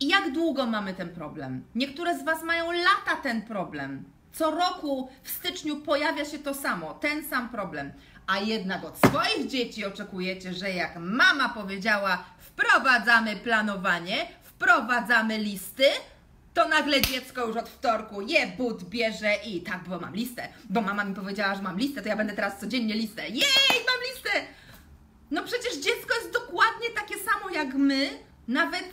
[0.00, 1.64] I jak długo mamy ten problem?
[1.74, 4.04] Niektóre z Was mają lata ten problem.
[4.38, 7.92] Co roku w styczniu pojawia się to samo, ten sam problem.
[8.26, 15.84] A jednak od swoich dzieci oczekujecie, że jak mama powiedziała, wprowadzamy planowanie, wprowadzamy listy,
[16.54, 20.80] to nagle dziecko już od wtorku je but bierze i tak, bo mam listę, bo
[20.80, 23.28] mama mi powiedziała, że mam listę, to ja będę teraz codziennie listę.
[23.28, 24.30] Jej, mam listę!
[25.30, 28.10] No przecież dziecko jest dokładnie takie samo jak my,
[28.48, 28.84] nawet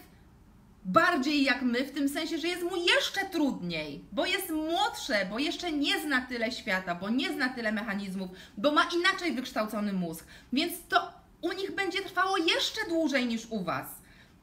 [0.85, 5.39] bardziej jak my, w tym sensie, że jest mu jeszcze trudniej, bo jest młodsze, bo
[5.39, 10.25] jeszcze nie zna tyle świata, bo nie zna tyle mechanizmów, bo ma inaczej wykształcony mózg.
[10.53, 13.87] Więc to u nich będzie trwało jeszcze dłużej niż u Was.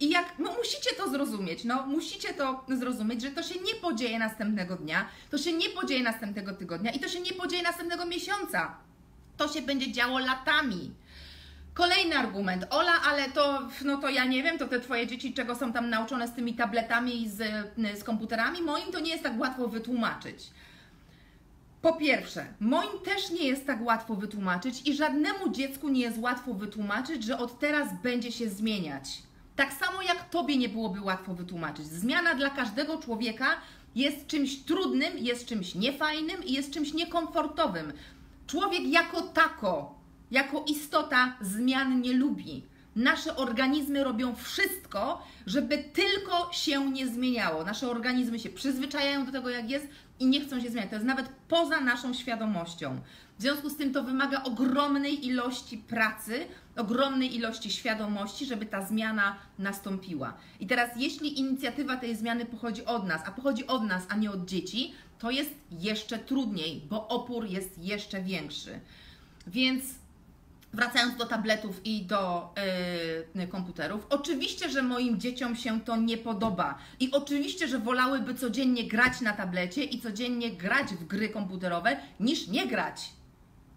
[0.00, 4.18] I jak, no musicie to zrozumieć, no musicie to zrozumieć, że to się nie podzieje
[4.18, 8.76] następnego dnia, to się nie podzieje następnego tygodnia i to się nie podzieje następnego miesiąca.
[9.36, 10.90] To się będzie działo latami.
[11.74, 12.66] Kolejny argument.
[12.70, 15.90] Ola, ale to, no to ja nie wiem, to te Twoje dzieci czego są tam
[15.90, 17.38] nauczone z tymi tabletami i z,
[17.98, 20.50] z komputerami, moim to nie jest tak łatwo wytłumaczyć.
[21.82, 26.54] Po pierwsze, moim też nie jest tak łatwo wytłumaczyć i żadnemu dziecku nie jest łatwo
[26.54, 29.22] wytłumaczyć, że od teraz będzie się zmieniać.
[29.56, 31.86] Tak samo jak Tobie nie byłoby łatwo wytłumaczyć.
[31.86, 33.46] Zmiana dla każdego człowieka
[33.94, 37.92] jest czymś trudnym, jest czymś niefajnym i jest czymś niekomfortowym.
[38.46, 40.01] Człowiek jako tako
[40.32, 42.62] jako istota zmian nie lubi.
[42.96, 47.64] Nasze organizmy robią wszystko, żeby tylko się nie zmieniało.
[47.64, 49.86] Nasze organizmy się przyzwyczajają do tego, jak jest
[50.20, 50.90] i nie chcą się zmieniać.
[50.90, 53.00] To jest nawet poza naszą świadomością.
[53.38, 59.36] W związku z tym to wymaga ogromnej ilości pracy, ogromnej ilości świadomości, żeby ta zmiana
[59.58, 60.36] nastąpiła.
[60.60, 64.30] I teraz, jeśli inicjatywa tej zmiany pochodzi od nas, a pochodzi od nas, a nie
[64.30, 68.80] od dzieci, to jest jeszcze trudniej, bo opór jest jeszcze większy.
[69.46, 69.84] Więc
[70.72, 72.54] wracając do tabletów i do
[73.34, 78.88] yy, komputerów, oczywiście, że moim dzieciom się to nie podoba i oczywiście, że wolałyby codziennie
[78.88, 83.12] grać na tablecie i codziennie grać w gry komputerowe niż nie grać.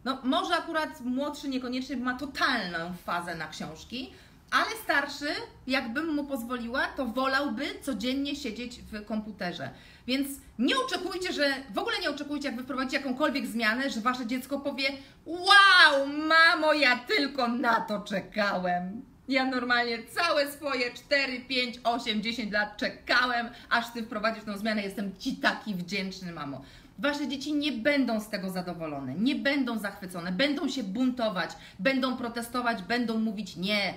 [0.06, 4.12] No, może akurat młodszy niekoniecznie, ma totalną fazę na książki,
[4.56, 5.28] ale starszy,
[5.68, 9.70] jakbym mu pozwoliła, to wolałby codziennie siedzieć w komputerze.
[10.08, 10.28] Więc
[10.60, 14.90] nie oczekujcie, że w ogóle nie oczekujcie, jak wyprowadzicie jakąkolwiek zmianę, że wasze dziecko powie:
[15.26, 19.02] Wow, mamo, ja tylko na to czekałem.
[19.28, 24.82] Ja normalnie całe swoje 4, 5, 8, 10 lat czekałem, aż ty wprowadzisz tą zmianę.
[24.82, 26.62] Jestem ci taki wdzięczny, mamo.
[27.00, 32.84] Wasze dzieci nie będą z tego zadowolone, nie będą zachwycone, będą się buntować, będą protestować,
[32.84, 33.94] będą mówić nie.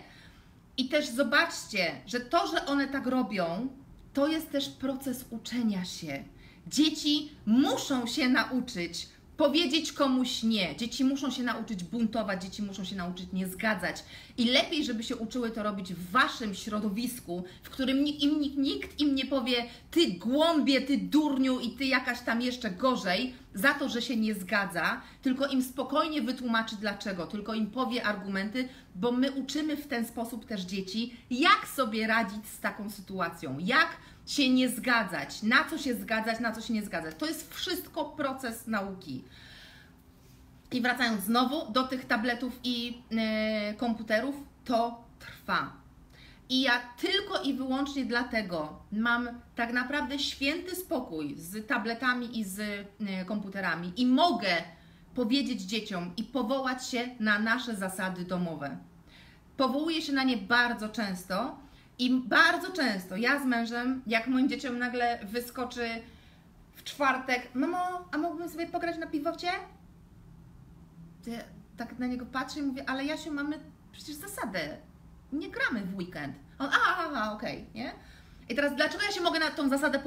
[0.79, 3.69] I też zobaczcie, że to, że one tak robią,
[4.15, 6.25] to jest też proces uczenia się.
[6.67, 10.77] Dzieci muszą się nauczyć powiedzieć komuś nie.
[10.77, 14.05] Dzieci muszą się nauczyć buntować, dzieci muszą się nauczyć nie zgadzać.
[14.39, 18.57] I lepiej, żeby się uczyły to robić w waszym środowisku, w którym nikt im, nikt,
[18.57, 23.75] nikt im nie powie, ty głąbie, ty durniu i ty jakaś tam jeszcze gorzej, za
[23.75, 29.13] to, że się nie zgadza, tylko im spokojnie wytłumaczy dlaczego, tylko im powie argumenty, bo
[29.13, 33.89] my uczymy w ten sposób też dzieci, jak sobie radzić z taką sytuacją, jak
[34.29, 37.15] się nie zgadzać, na co się zgadzać, na co się nie zgadzać.
[37.19, 39.25] To jest wszystko proces nauki.
[40.73, 45.73] I wracając znowu do tych tabletów i yy, komputerów, to trwa.
[46.49, 52.59] I ja tylko i wyłącznie dlatego mam tak naprawdę święty spokój z tabletami i z
[52.59, 54.63] yy, komputerami i mogę
[55.15, 58.77] powiedzieć dzieciom i powołać się na nasze zasady domowe.
[59.57, 61.68] Powołuję się na nie bardzo często
[61.99, 65.89] i bardzo często ja z mężem, jak moim dzieciom nagle wyskoczy
[66.75, 69.49] w czwartek, mamo, a mógłbym sobie pograć na piwowcie?
[71.25, 71.39] To ja
[71.77, 73.59] tak na niego patrzę i mówię, ale Jasiu, mamy
[73.93, 74.77] przecież zasadę,
[75.33, 76.37] nie gramy w weekend.
[76.59, 77.93] On, a, a, a okej, okay, nie?
[78.49, 79.99] I teraz dlaczego ja się mogę na tą zasadę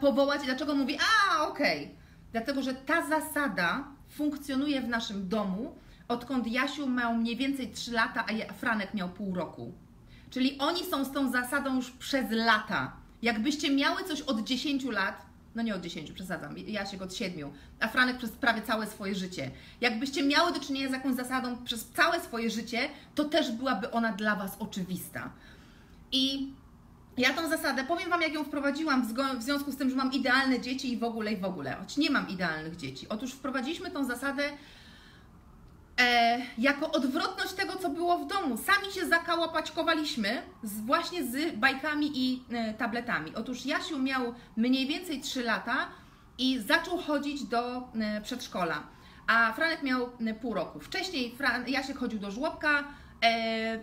[0.00, 1.84] powołać i dlaczego mówi, a, okej?
[1.84, 1.96] Okay.
[2.32, 5.74] Dlatego, że ta zasada funkcjonuje w naszym domu,
[6.08, 9.72] odkąd Jasiu miał mniej więcej 3 lata, a Franek miał pół roku.
[10.30, 12.92] Czyli oni są z tą zasadą już przez lata.
[13.22, 17.88] Jakbyście miały coś od 10 lat, no nie od 10, przesadzam, Jasiek od 7, a
[17.88, 19.50] Franek przez prawie całe swoje życie.
[19.80, 24.12] Jakbyście miały do czynienia z jakąś zasadą przez całe swoje życie, to też byłaby ona
[24.12, 25.30] dla Was oczywista.
[26.12, 26.52] I
[27.16, 29.06] ja tą zasadę, powiem Wam, jak ją wprowadziłam
[29.38, 31.96] w związku z tym, że mam idealne dzieci i w ogóle i w ogóle, choć
[31.96, 33.08] nie mam idealnych dzieci.
[33.08, 34.42] Otóż wprowadziliśmy tą zasadę
[36.00, 38.56] e, jako odwrotność tego, co było w domu.
[38.56, 43.34] Sami się zakałapaćkowaliśmy z, właśnie z bajkami i e, tabletami.
[43.34, 45.88] Otóż Jasiu miał mniej więcej 3 lata
[46.38, 48.82] i zaczął chodzić do e, przedszkola,
[49.26, 50.80] a Franek miał e, pół roku.
[50.80, 52.84] Wcześniej Fran Jasiek chodził do żłobka,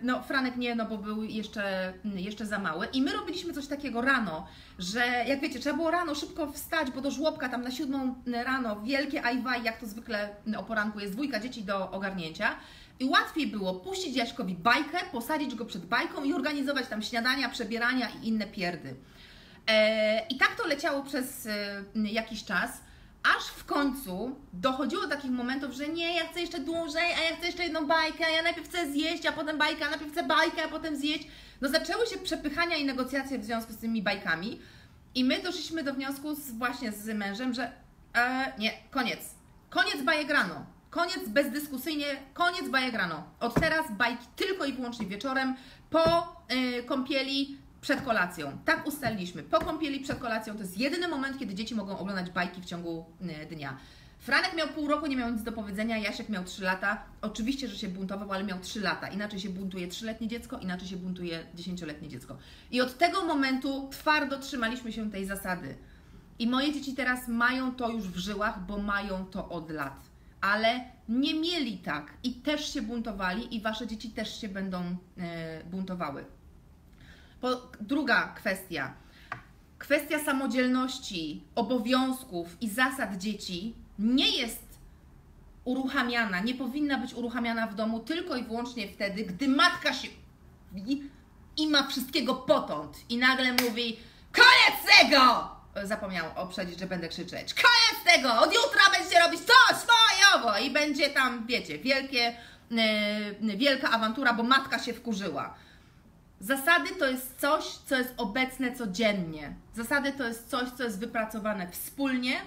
[0.02, 2.86] no, Franek nie, no bo był jeszcze, jeszcze za mały.
[2.86, 4.48] I my robiliśmy coś takiego rano,
[4.80, 8.82] że jak wiecie, trzeba było rano szybko wstać, bo do żłobka tam na siódmą rano,
[8.82, 12.56] wielkie ajwaj, jak to zwykle o poranku jest dwójka dzieci do ogarnięcia.
[13.00, 18.10] I łatwiej było puścić Jaśkowi bajkę, posadzić go przed bajką i organizować tam śniadania, przebierania
[18.10, 18.96] i inne pierdy.
[19.68, 21.48] E, I tak to leciało przez
[21.96, 22.87] jakiś czas
[23.38, 27.36] aż w końcu dochodziło do takich momentów, że nie, ja chcę jeszcze dłużej, a ja
[27.38, 30.24] chcę jeszcze jedną bajkę, a ja najpierw chcę zjeść, a potem bajkę, a najpierw chcę
[30.24, 31.28] bajkę, a potem zjeść.
[31.62, 34.60] No zaczęły się przepychania i negocjacje w związku z tymi bajkami
[35.16, 37.72] i my doszliśmy do wniosku z, właśnie z mężem, że
[38.16, 39.20] e, nie, koniec.
[39.70, 40.66] Koniec bajek rano.
[40.90, 43.24] Koniec bezdyskusyjnie, koniec bajek rano.
[43.40, 45.56] Od teraz bajki tylko i wyłącznie wieczorem,
[45.90, 48.58] po y, kąpieli, przed kolacją.
[48.66, 49.44] Tak ustaliliśmy.
[49.44, 53.06] Po kąpieli przed kolacją to jest jedyny moment, kiedy dzieci mogą oglądać bajki w ciągu
[53.22, 53.78] e, dnia.
[54.20, 57.04] Franek miał pół roku, nie miał nic do powiedzenia, Jasiek miał 3 lata.
[57.22, 59.08] Oczywiście, że się buntował, ale miał 3 lata.
[59.08, 62.38] Inaczej się buntuje 3-letnie dziecko, inaczej się buntuje 10-letnie dziecko.
[62.72, 65.76] I od tego momentu twardo trzymaliśmy się tej zasady.
[66.40, 70.00] I moje dzieci teraz mają to już w żyłach, bo mają to od lat.
[70.42, 75.64] Ale nie mieli tak i też się buntowali, i wasze dzieci też się będą e,
[75.64, 76.26] buntowały.
[77.42, 77.50] Po,
[77.82, 78.94] druga kwestia.
[79.80, 84.64] Kwestia samodzielności, obowiązków i zasad dzieci nie jest
[85.64, 90.08] uruchamiana, nie powinna być uruchamiana w domu tylko i wyłącznie wtedy, gdy matka się
[91.58, 94.00] i ma wszystkiego potąd i nagle mówi
[94.32, 95.50] koniec tego!
[95.84, 97.54] Zapomniałam oprzedzić, że będę krzyczeć.
[97.54, 98.42] Koniec tego!
[98.42, 100.58] Od jutra będziecie robić to swojowo!
[100.58, 102.38] I będzie tam, wiecie, wielkie,
[103.42, 105.56] yy, wielka awantura, bo matka się wkurzyła.
[106.40, 109.56] Zasady to jest coś, co jest obecne codziennie.
[109.76, 112.42] Zasady to jest coś, co jest wypracowane wspólnie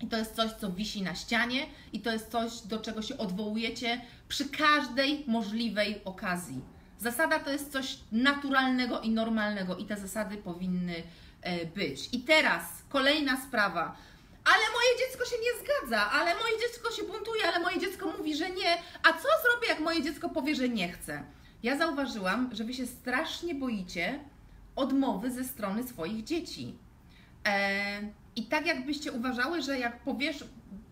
[0.00, 3.18] i to jest coś, co wisi na ścianie i to jest coś, do czego się
[3.18, 6.60] odwołujecie przy każdej możliwej okazji.
[6.98, 11.02] Zasada to jest coś naturalnego i normalnego i te zasady powinny
[11.40, 12.08] e, być.
[12.12, 13.96] I teraz kolejna sprawa.
[14.44, 18.36] Ale moje dziecko się nie zgadza, ale moje dziecko się buntuje, ale moje dziecko mówi,
[18.36, 18.76] że nie.
[19.02, 21.22] A co zrobię, jak moje dziecko powie, że nie chce?
[21.62, 24.18] Ja zauważyłam, że wy się strasznie boicie
[24.76, 26.74] odmowy ze strony swoich dzieci.
[27.46, 28.00] E,
[28.36, 30.44] I tak jakbyście uważały, że jak powiesz,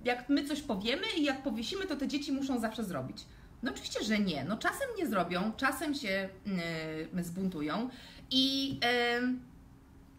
[0.05, 3.25] jak my coś powiemy i jak powiesimy, to te dzieci muszą zawsze zrobić.
[3.63, 4.45] No oczywiście, że nie.
[4.45, 6.29] No czasem nie zrobią, czasem się
[7.19, 7.91] y, zbuntują
[8.31, 8.79] i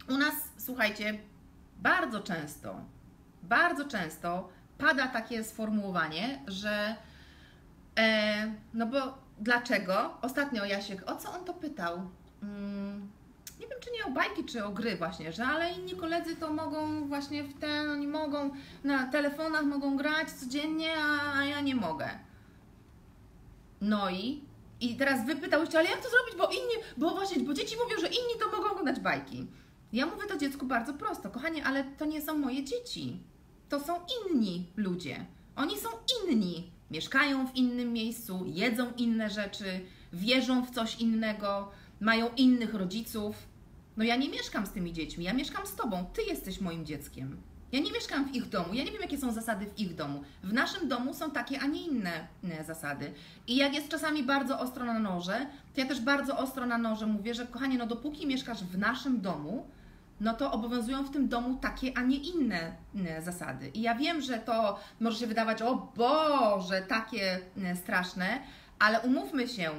[0.08, 1.18] y, u nas, słuchajcie,
[1.78, 2.80] bardzo często,
[3.42, 4.48] bardzo często
[4.78, 6.96] pada takie sformułowanie, że
[7.98, 10.10] e, no bo Dlaczego?
[10.22, 12.00] Ostatnio Jasiek, o co on to pytał?
[12.40, 13.10] Hmm,
[13.60, 16.52] nie wiem czy nie o bajki, czy o gry właśnie, że ale inni koledzy to
[16.52, 18.50] mogą właśnie w ten, oni mogą
[18.84, 22.10] na telefonach mogą grać codziennie, a, a ja nie mogę.
[23.80, 24.44] No i,
[24.80, 28.00] i teraz wy pytałyście, ale jak to zrobić, bo inni, bo właśnie, bo dzieci mówią,
[28.00, 29.46] że inni to mogą oglądać bajki.
[29.92, 33.20] Ja mówię to dziecku bardzo prosto, kochanie, ale to nie są moje dzieci.
[33.68, 35.26] To są inni ludzie.
[35.56, 35.88] Oni są
[36.28, 36.70] inni.
[36.92, 39.64] Mieszkają w innym miejscu, jedzą inne rzeczy,
[40.12, 41.70] wierzą w coś innego,
[42.00, 43.36] mają innych rodziców.
[43.96, 46.04] No ja nie mieszkam z tymi dziećmi, ja mieszkam z tobą.
[46.14, 47.36] Ty jesteś moim dzieckiem.
[47.72, 50.22] Ja nie mieszkam w ich domu, ja nie wiem, jakie są zasady w ich domu.
[50.42, 52.28] W naszym domu są takie, a nie inne
[52.66, 53.12] zasady.
[53.46, 57.06] I jak jest czasami bardzo ostro na noże, to ja też bardzo ostro na noże
[57.06, 59.66] mówię, że kochanie, no dopóki mieszkasz w naszym domu,
[60.22, 62.76] no to obowiązują w tym domu takie, a nie inne
[63.20, 63.68] zasady.
[63.68, 68.42] I ja wiem, że to może się wydawać, o Boże, takie e, straszne,
[68.78, 69.70] ale umówmy się,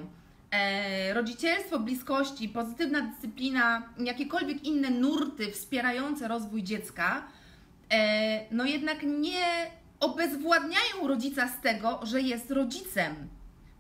[0.51, 7.23] e, rodzicielstwo bliskości, pozytywna dyscyplina, jakiekolwiek inne nurty wspierające rozwój dziecka,
[7.91, 9.45] e, no jednak nie
[9.99, 13.15] obezwładniają rodzica z tego, że jest rodzicem.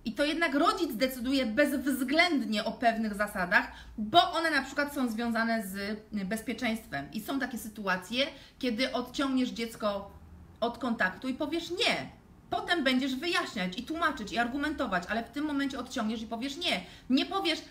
[0.05, 5.67] I to jednak rodzic decyduje bezwzględnie o pewnych zasadach, bo one na przykład są związane
[5.67, 7.11] z bezpieczeństwem.
[7.11, 8.25] I są takie sytuacje,
[8.59, 10.11] kiedy odciągniesz dziecko
[10.59, 12.09] od kontaktu i powiesz nie.
[12.49, 16.81] Potem będziesz wyjaśniać i tłumaczyć i argumentować, ale w tym momencie odciągniesz i powiesz nie.
[17.09, 17.61] Nie powiesz,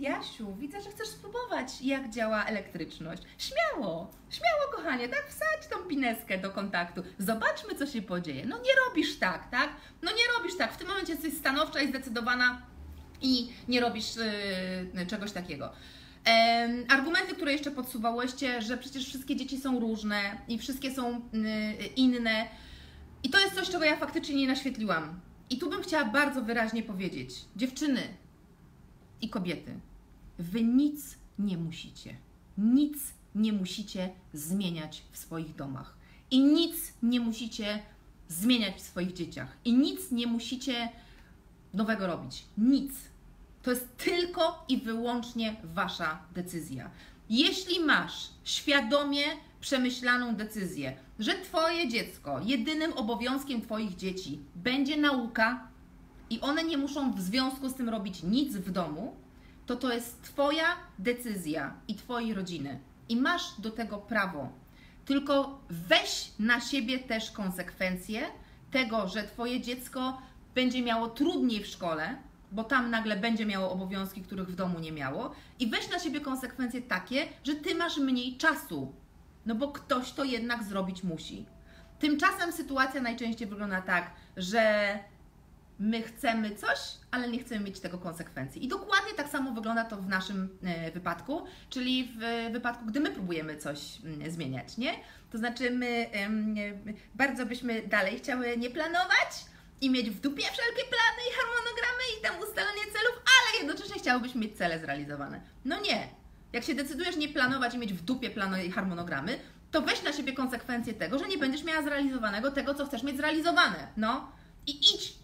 [0.00, 3.22] Jasiu, widzę, że chcesz spróbować, jak działa elektryczność.
[3.38, 5.26] Śmiało, śmiało, kochanie, tak?
[5.28, 7.02] Wsadź tą pineskę do kontaktu.
[7.18, 8.46] Zobaczmy, co się podzieje.
[8.46, 9.70] No nie robisz tak, tak?
[10.02, 10.72] No nie robisz tak.
[10.72, 12.62] W tym momencie jesteś stanowcza i zdecydowana
[13.22, 14.16] i nie robisz
[14.94, 15.72] yy, czegoś takiego.
[16.88, 22.48] Argumenty, które jeszcze podsuwałyście, że przecież wszystkie dzieci są różne i wszystkie są yy, inne.
[23.22, 25.20] I to jest coś, czego ja faktycznie nie naświetliłam.
[25.50, 28.00] I tu bym chciała bardzo wyraźnie powiedzieć: dziewczyny
[29.20, 29.80] i kobiety,
[30.38, 32.16] wy nic nie musicie.
[32.58, 32.98] Nic
[33.34, 35.96] nie musicie zmieniać w swoich domach.
[36.30, 37.82] I nic nie musicie
[38.28, 39.56] zmieniać w swoich dzieciach.
[39.64, 40.88] I nic nie musicie
[41.74, 42.44] nowego robić.
[42.58, 42.92] Nic.
[43.62, 46.90] To jest tylko i wyłącznie Wasza decyzja.
[47.30, 49.22] Jeśli masz świadomie
[49.60, 55.68] przemyślaną decyzję, że Twoje dziecko, jedynym obowiązkiem Twoich dzieci będzie nauka
[56.30, 59.16] i one nie muszą w związku z tym robić nic w domu,
[59.66, 60.66] to to jest Twoja
[60.98, 62.78] decyzja i Twojej rodziny.
[63.08, 64.48] I masz do tego prawo.
[65.04, 68.26] Tylko weź na siebie też konsekwencje
[68.70, 70.22] tego, że Twoje dziecko
[70.54, 72.16] będzie miało trudniej w szkole,
[72.52, 76.20] bo tam nagle będzie miało obowiązki, których w domu nie miało, i weź na siebie
[76.20, 78.92] konsekwencje takie, że Ty masz mniej czasu,
[79.46, 81.46] no bo ktoś to jednak zrobić musi.
[81.98, 84.88] Tymczasem sytuacja najczęściej wygląda tak, że
[85.78, 86.78] my chcemy coś,
[87.10, 88.64] ale nie chcemy mieć tego konsekwencji.
[88.64, 93.10] I dokładnie tak samo wygląda to w naszym e, wypadku, czyli w wypadku, gdy my
[93.10, 94.94] próbujemy coś mm, zmieniać, nie?
[95.30, 96.10] To znaczy my
[97.14, 99.46] bardzo byśmy dalej chciały nie planować
[99.80, 104.40] i mieć w dupie wszelkie plany i harmonogramy i tam ustalenie celów, ale jednocześnie chciałybyśmy
[104.40, 105.40] mieć cele zrealizowane.
[105.64, 106.08] No nie.
[106.52, 109.38] Jak się decydujesz nie planować i mieć w dupie plany i harmonogramy,
[109.70, 113.16] to weź na siebie konsekwencje tego, że nie będziesz miała zrealizowanego tego, co chcesz mieć
[113.16, 113.88] zrealizowane.
[113.96, 114.32] No
[114.66, 115.14] i idź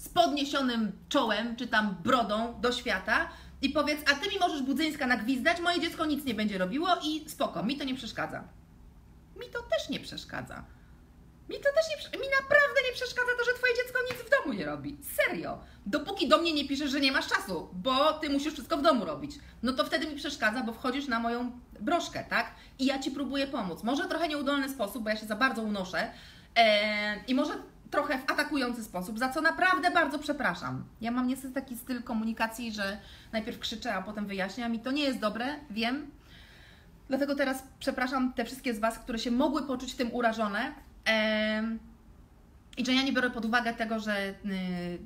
[0.00, 3.30] z podniesionym czołem, czy tam brodą do świata
[3.62, 7.30] i powiedz, a ty mi możesz budzyńska nagwizdać, moje dziecko nic nie będzie robiło i
[7.30, 8.44] spoko, mi to nie przeszkadza.
[9.40, 10.64] Mi to też nie przeszkadza.
[11.48, 12.18] Mi to też nie.
[12.18, 14.96] Mi naprawdę nie przeszkadza to, że twoje dziecko nic w domu nie robi.
[15.16, 15.58] Serio.
[15.86, 19.04] Dopóki do mnie nie piszesz, że nie masz czasu, bo ty musisz wszystko w domu
[19.04, 19.32] robić.
[19.62, 22.54] No to wtedy mi przeszkadza, bo wchodzisz na moją broszkę, tak?
[22.78, 23.82] I ja ci próbuję pomóc.
[23.82, 26.10] Może trochę nieudolny sposób, bo ja się za bardzo unoszę.
[26.56, 27.52] Eee, I może
[27.90, 30.84] trochę w atakujący sposób, za co naprawdę bardzo przepraszam.
[31.00, 32.98] Ja mam niestety taki styl komunikacji, że
[33.32, 36.10] najpierw krzyczę, a potem wyjaśniam i to nie jest dobre, wiem.
[37.08, 40.72] Dlatego teraz przepraszam te wszystkie z Was, które się mogły poczuć tym urażone.
[41.04, 41.78] Em,
[42.76, 44.34] I że ja nie biorę pod uwagę tego, że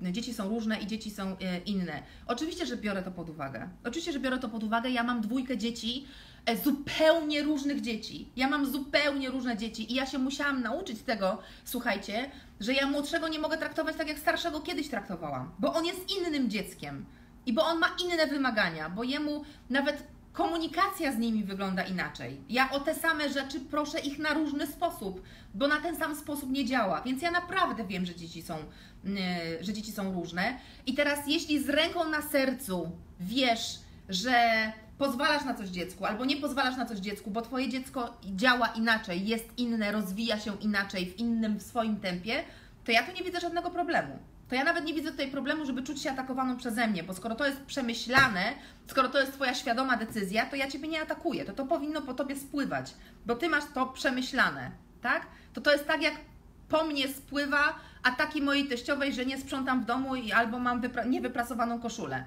[0.06, 1.36] y, dzieci są różne i dzieci są y,
[1.66, 2.02] inne.
[2.26, 3.68] Oczywiście, że biorę to pod uwagę.
[3.84, 4.90] Oczywiście, że biorę to pod uwagę.
[4.90, 6.06] Ja mam dwójkę dzieci,
[6.46, 8.28] e, zupełnie różnych dzieci.
[8.36, 13.28] Ja mam zupełnie różne dzieci i ja się musiałam nauczyć tego, słuchajcie, że ja młodszego
[13.28, 17.04] nie mogę traktować tak, jak starszego kiedyś traktowałam, bo on jest innym dzieckiem
[17.46, 22.40] i bo on ma inne wymagania, bo jemu nawet komunikacja z nimi wygląda inaczej.
[22.48, 25.22] Ja o te same rzeczy proszę ich na różny sposób,
[25.54, 27.00] bo na ten sam sposób nie działa.
[27.02, 28.58] Więc ja naprawdę wiem, że dzieci są,
[29.04, 29.14] yy,
[29.60, 30.58] że dzieci są różne.
[30.86, 33.78] I teraz, jeśli z ręką na sercu wiesz,
[34.08, 34.32] że
[34.98, 39.26] pozwalasz na coś dziecku, albo nie pozwalasz na coś dziecku, bo twoje dziecko działa inaczej,
[39.26, 42.44] jest inne, rozwija się inaczej, w innym w swoim tempie,
[42.84, 44.18] to ja tu nie widzę żadnego problemu.
[44.54, 47.34] To ja nawet nie widzę tutaj problemu, żeby czuć się atakowaną przeze mnie, bo skoro
[47.34, 48.52] to jest przemyślane,
[48.86, 52.14] skoro to jest Twoja świadoma decyzja, to ja Ciebie nie atakuję, to to powinno po
[52.14, 52.94] Tobie spływać,
[53.26, 54.70] bo Ty masz to przemyślane,
[55.02, 55.26] tak?
[55.52, 56.14] To to jest tak, jak
[56.68, 61.08] po mnie spływa ataki mojej teściowej, że nie sprzątam w domu i albo mam wypra-
[61.08, 62.24] niewyprasowaną koszulę.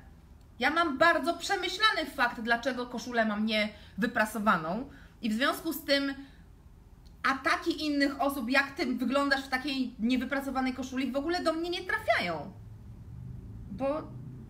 [0.59, 4.89] Ja mam bardzo przemyślany fakt, dlaczego koszulę mam niewyprasowaną
[5.21, 6.13] i w związku z tym
[7.23, 11.81] ataki innych osób, jak ty wyglądasz w takiej niewypracowanej koszuli, w ogóle do mnie nie
[11.83, 12.51] trafiają.
[13.71, 14.07] Bo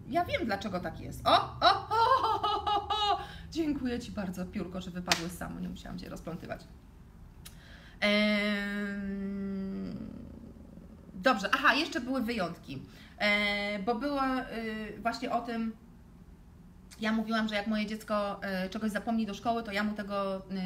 [0.09, 1.27] ja wiem, dlaczego tak jest.
[1.27, 3.19] O, o, o, o, o, o.
[3.51, 6.61] Dziękuję Ci bardzo, piórko, że wypadły samo, nie musiałam Cię rozplątywać.
[11.13, 12.81] Dobrze, aha, jeszcze były wyjątki,
[13.17, 15.75] ehm, bo było yy, właśnie o tym,
[17.01, 20.41] ja mówiłam, że jak moje dziecko yy, czegoś zapomni do szkoły, to ja mu tego
[20.51, 20.59] yy,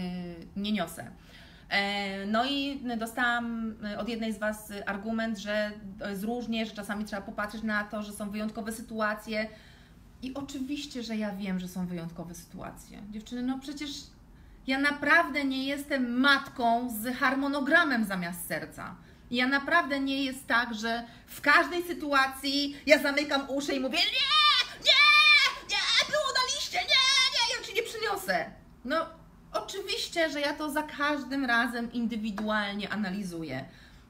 [0.55, 1.11] nie niosę.
[1.71, 5.71] E, no i dostałam od jednej z Was argument, że
[6.09, 9.47] jest różnie, że czasami trzeba popatrzeć na to, że są wyjątkowe sytuacje.
[10.21, 13.01] I oczywiście, że ja wiem, że są wyjątkowe sytuacje.
[13.11, 13.91] Dziewczyny, no przecież
[14.67, 18.95] ja naprawdę nie jestem matką z harmonogramem zamiast serca.
[19.31, 24.83] Ja naprawdę nie jest tak, że w każdej sytuacji ja zamykam uszy i mówię nie,
[24.85, 25.01] nie,
[25.69, 26.83] nie, było na liście, nie,
[27.33, 28.51] nie, ja Ci nie przyniosę.
[28.85, 29.20] No,
[29.53, 33.65] Oczywiście, że ja to za każdym razem indywidualnie analizuję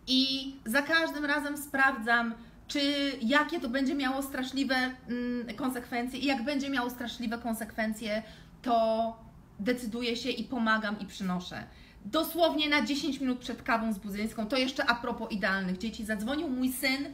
[0.08, 2.34] i za każdym razem sprawdzam,
[2.68, 2.82] czy
[3.22, 8.24] jakie to będzie miało straszliwe mm, konsekwencje i jak będzie miało straszliwe konsekwencje,
[8.62, 9.16] to
[9.60, 11.64] decyduję się i pomagam i przynoszę.
[12.06, 16.50] Dosłownie na 10 minut przed kawą z Budzyńską, to jeszcze a propos idealnych dzieci, zadzwonił
[16.50, 17.06] mój syn,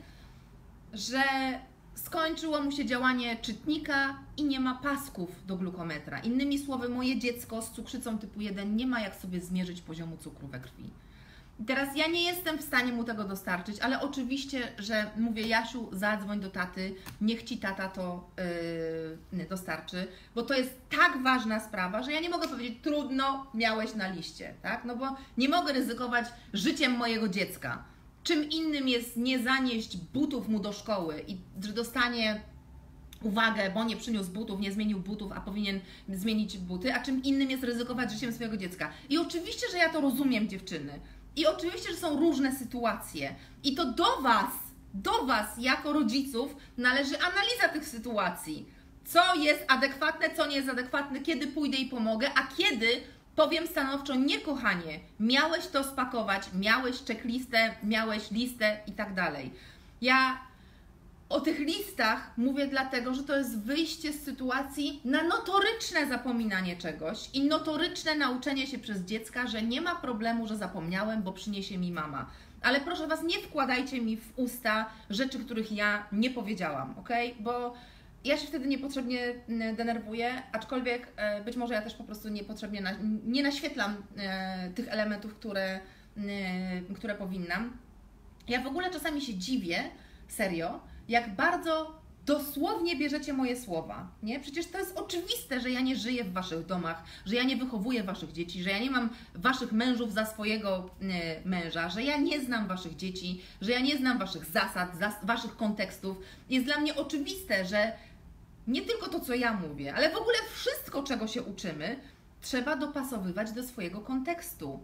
[0.94, 1.24] że
[1.98, 6.20] skończyło mu się działanie czytnika i nie ma pasków do glukometra.
[6.20, 10.48] Innymi słowy, moje dziecko z cukrzycą typu 1 nie ma jak sobie zmierzyć poziomu cukru
[10.48, 10.90] we krwi.
[11.60, 15.90] I teraz ja nie jestem w stanie mu tego dostarczyć, ale oczywiście, że mówię Jasiu,
[15.92, 18.30] zadzwoń do taty, niech ci tata to
[19.32, 23.96] yy, dostarczy, bo to jest tak ważna sprawa, że ja nie mogę powiedzieć trudno miałeś
[23.96, 24.86] na liście, tak?
[24.86, 27.84] No bo nie mogę ryzykować życiem mojego dziecka.
[28.28, 32.42] Czym innym jest nie zanieść butów mu do szkoły i że dostanie
[33.22, 37.52] uwagę, bo nie przyniósł butów, nie zmienił butów, a powinien zmienić buty, a czym innym
[37.52, 38.92] jest ryzykować życiem swojego dziecka.
[39.10, 41.00] I oczywiście, że ja to rozumiem, dziewczyny.
[41.36, 43.36] I oczywiście, że są różne sytuacje.
[43.64, 44.52] I to do Was,
[44.94, 48.66] do Was jako rodziców należy analiza tych sytuacji.
[49.06, 52.88] Co jest adekwatne, co nie jest adekwatne, kiedy pójdę i pomogę, a kiedy
[53.38, 59.54] powiem stanowczo, nie kochanie, miałeś to spakować, miałeś checklistę, miałeś listę i tak dalej.
[60.02, 60.40] Ja
[61.30, 67.30] o tych listach mówię dlatego, że to jest wyjście z sytuacji na notoryczne zapominanie czegoś
[67.34, 71.92] i notoryczne nauczenie się przez dziecka, że nie ma problemu, że zapomniałem, bo przyniesie mi
[71.92, 72.26] mama.
[72.62, 77.10] Ale proszę Was, nie wkładajcie mi w usta rzeczy, których ja nie powiedziałam, ok?
[77.40, 77.74] Bo
[78.28, 82.82] ja się wtedy niepotrzebnie mm, denerwuję, aczkolwiek e, być może ja też po prostu niepotrzebnie
[82.82, 82.92] na,
[83.26, 85.80] nie naświetlam e, tych elementów, które,
[86.18, 87.78] mm, które powinnam.
[88.48, 89.84] Ja w ogóle czasami się dziwię,
[90.28, 91.98] serio, jak bardzo
[92.28, 94.40] dosłownie bierzecie moje słowa, nie?
[94.40, 98.04] Przecież to jest oczywiste, że ja nie żyję w waszych domach, że ja nie wychowuję
[98.04, 101.06] waszych dzieci, że ja nie mam waszych mężów za swojego e,
[101.46, 105.56] męża, że ja nie znam waszych dzieci, że ja nie znam waszych zasad, zas waszych
[105.56, 106.18] kontekstów.
[106.50, 107.92] Jest dla mnie oczywiste, że
[108.68, 112.00] nie tylko to, co ja mówię, ale w ogóle wszystko, czego się uczymy,
[112.42, 114.80] trzeba dopasowywać do swojego kontekstu.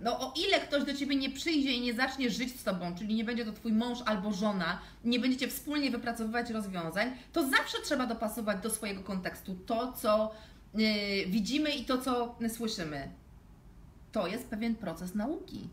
[0.00, 3.14] No o ile ktoś do Ciebie nie przyjdzie i nie zacznie żyć z Tobą, czyli
[3.14, 8.06] nie będzie to Twój mąż albo żona, nie będziecie wspólnie wypracowywać rozwiązań, to zawsze trzeba
[8.06, 10.34] dopasować do swojego kontekstu to, co
[10.74, 10.86] yy,
[11.26, 13.08] widzimy i to, co słyszymy.
[14.12, 15.68] To jest pewien proces nauki,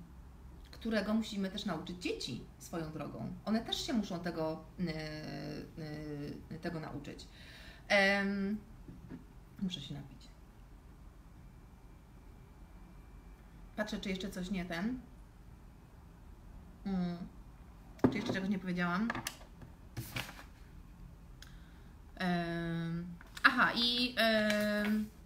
[0.79, 3.33] którego musimy też nauczyć dzieci swoją drogą.
[3.45, 4.85] One też się muszą tego, yy,
[6.51, 7.27] yy, tego nauczyć.
[9.59, 10.17] muszę się napić.
[13.75, 14.99] Patrzę, czy jeszcze coś nie ten.
[16.83, 17.17] Hmm.
[18.11, 19.07] Czy jeszcze czegoś nie powiedziałam?
[23.43, 24.15] aha, i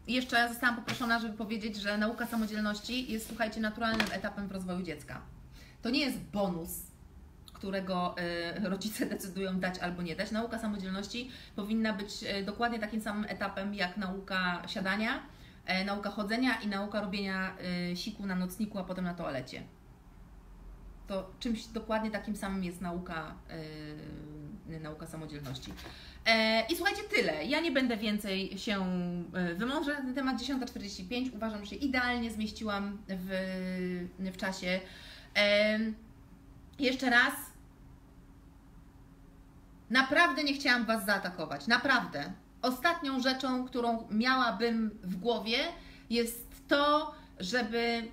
[0.07, 5.21] jeszcze zostałam poproszona, żeby powiedzieć, że nauka samodzielności jest, słuchajcie, naturalnym etapem w rozwoju dziecka.
[5.81, 6.69] To nie jest bonus,
[7.61, 8.15] którego
[8.65, 10.31] y, rodzice decydują dać albo nie dać.
[10.31, 15.23] Nauka samodzielności powinna być y, dokładnie takim samym etapem jak nauka siadania,
[15.65, 17.57] e, nauka chodzenia i nauka robienia
[17.95, 19.63] siku na nocniku, a potem na toalecie.
[21.07, 23.35] To czymś dokładnie takim samym jest nauka,
[24.81, 25.73] nauka samodzielności.
[26.25, 27.45] E, I słuchajcie, tyle.
[27.45, 28.85] Ja nie będę więcej się
[29.57, 30.41] wymążać na ten temat.
[30.41, 33.29] 10.45 uważam, że idealnie zmieściłam w,
[34.19, 34.79] w czasie.
[36.79, 37.33] Jeszcze raz
[39.91, 41.67] Naprawdę nie chciałam Was zaatakować.
[41.67, 42.31] Naprawdę.
[42.61, 45.57] Ostatnią rzeczą, którą miałabym w głowie,
[46.09, 48.07] jest to, żeby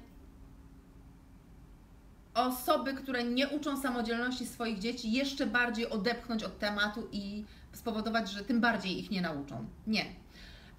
[2.35, 8.45] osoby, które nie uczą samodzielności swoich dzieci, jeszcze bardziej odepchnąć od tematu i spowodować, że
[8.45, 9.67] tym bardziej ich nie nauczą.
[9.87, 10.05] Nie.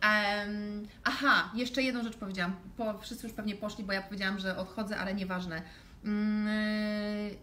[0.01, 2.55] Em, aha, jeszcze jedną rzecz powiedziałam.
[2.77, 5.61] Po, wszyscy już pewnie poszli, bo ja powiedziałam, że odchodzę, ale nieważne.
[6.05, 6.47] Mm,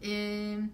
[0.03, 0.69] yy, yy.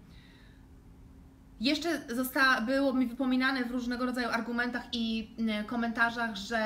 [1.63, 6.61] Jeszcze została, było mi wypominane w różnego rodzaju argumentach i y, komentarzach, że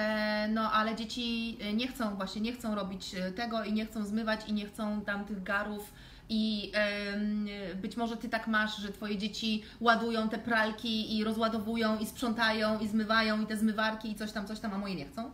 [0.53, 4.05] no ale dzieci y, nie chcą właśnie, nie chcą robić y, tego i nie chcą
[4.05, 5.93] zmywać i nie chcą tam tych garów
[6.29, 7.47] i em,
[7.81, 12.79] być może Ty tak masz, że Twoje dzieci ładują te pralki i rozładowują i sprzątają
[12.79, 15.31] i zmywają i te zmywarki i coś tam, coś tam, a moje nie chcą.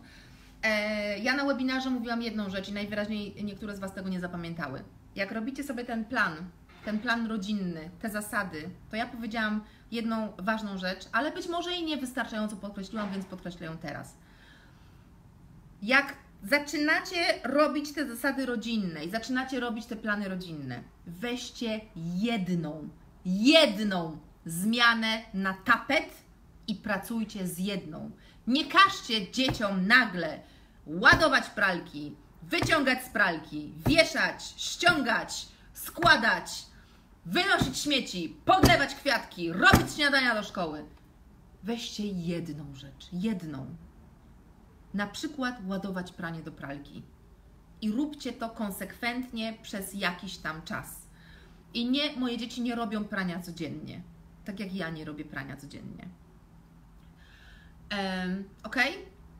[0.62, 4.82] E, ja na webinarze mówiłam jedną rzecz i najwyraźniej niektóre z Was tego nie zapamiętały.
[5.16, 6.36] Jak robicie sobie ten plan,
[6.84, 11.84] ten plan rodzinny, te zasady, to ja powiedziałam jedną ważną rzecz, ale być może i
[11.84, 14.16] nie wystarczająco podkreśliłam, więc podkreślę ją teraz.
[15.82, 21.80] Jak zaczynacie robić te zasady rodzinne i zaczynacie robić te plany rodzinne, weźcie
[22.16, 22.88] jedną,
[23.24, 26.24] jedną zmianę na tapet
[26.68, 28.10] i pracujcie z jedną.
[28.46, 30.40] Nie każcie dzieciom nagle
[30.86, 32.16] ładować pralki,
[32.48, 36.66] wyciągać z pralki, wieszać, ściągać, składać,
[37.26, 40.84] wynosić śmieci, podlewać kwiatki, robić śniadania do szkoły.
[41.62, 43.76] Weźcie jedną rzecz, jedną.
[44.94, 47.02] Na przykład ładować pranie do pralki.
[47.80, 51.06] I róbcie to konsekwentnie przez jakiś tam czas.
[51.74, 54.02] I nie, moje dzieci nie robią prania codziennie.
[54.44, 56.08] Tak jak ja nie robię prania codziennie.
[57.92, 58.76] Um, ok?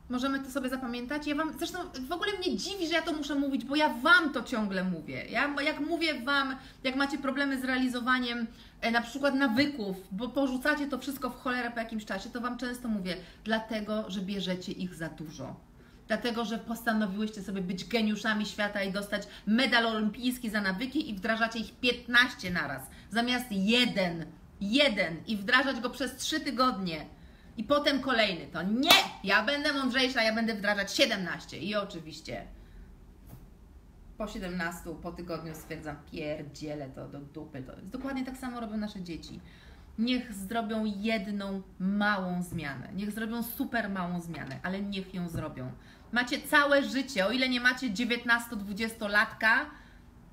[0.09, 1.27] Możemy to sobie zapamiętać.
[1.27, 4.33] Ja wam, zresztą w ogóle mnie dziwi, że ja to muszę mówić, bo ja Wam
[4.33, 5.25] to ciągle mówię.
[5.29, 8.47] Ja, jak mówię Wam, jak macie problemy z realizowaniem
[8.81, 12.57] e, na przykład nawyków, bo porzucacie to wszystko w cholerę po jakimś czasie, to Wam
[12.57, 15.55] często mówię, dlatego, że bierzecie ich za dużo.
[16.07, 21.59] Dlatego, że postanowiłyście sobie być geniuszami świata i dostać medal olimpijski za nawyki i wdrażacie
[21.59, 22.81] ich 15 naraz,
[23.11, 24.25] zamiast jeden,
[24.61, 27.05] jeden i wdrażać go przez 3 tygodnie
[27.57, 28.89] i potem kolejny, to nie,
[29.23, 31.57] ja będę mądrzejsza, ja będę wdrażać 17.
[31.57, 32.45] I oczywiście
[34.17, 37.63] po 17, po tygodniu stwierdzam, pierdzielę to do dupy.
[37.63, 39.39] To jest dokładnie tak samo robią nasze dzieci.
[39.99, 42.89] Niech zrobią jedną małą zmianę.
[42.93, 45.71] Niech zrobią super małą zmianę, ale niech ją zrobią.
[46.11, 49.65] Macie całe życie, o ile nie macie 19-20 latka,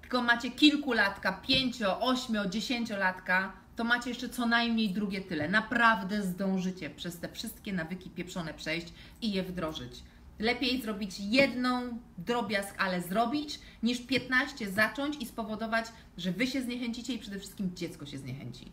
[0.00, 3.52] tylko macie kilkulatka, 5, 8, 10 latka,
[3.82, 5.48] to macie jeszcze co najmniej drugie tyle.
[5.48, 10.02] Naprawdę zdążycie przez te wszystkie nawyki pieprzone przejść i je wdrożyć.
[10.38, 17.14] Lepiej zrobić jedną drobiazg, ale zrobić, niż 15 zacząć i spowodować, że Wy się zniechęcicie
[17.14, 18.72] i przede wszystkim dziecko się zniechęci.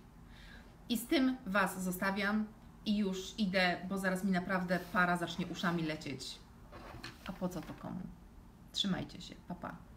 [0.89, 2.45] I z tym Was zostawiam
[2.85, 6.39] i już idę, bo zaraz mi naprawdę para zacznie uszami lecieć.
[7.27, 8.01] A po co to komu?
[8.71, 9.35] Trzymajcie się.
[9.47, 9.88] Pa, pa.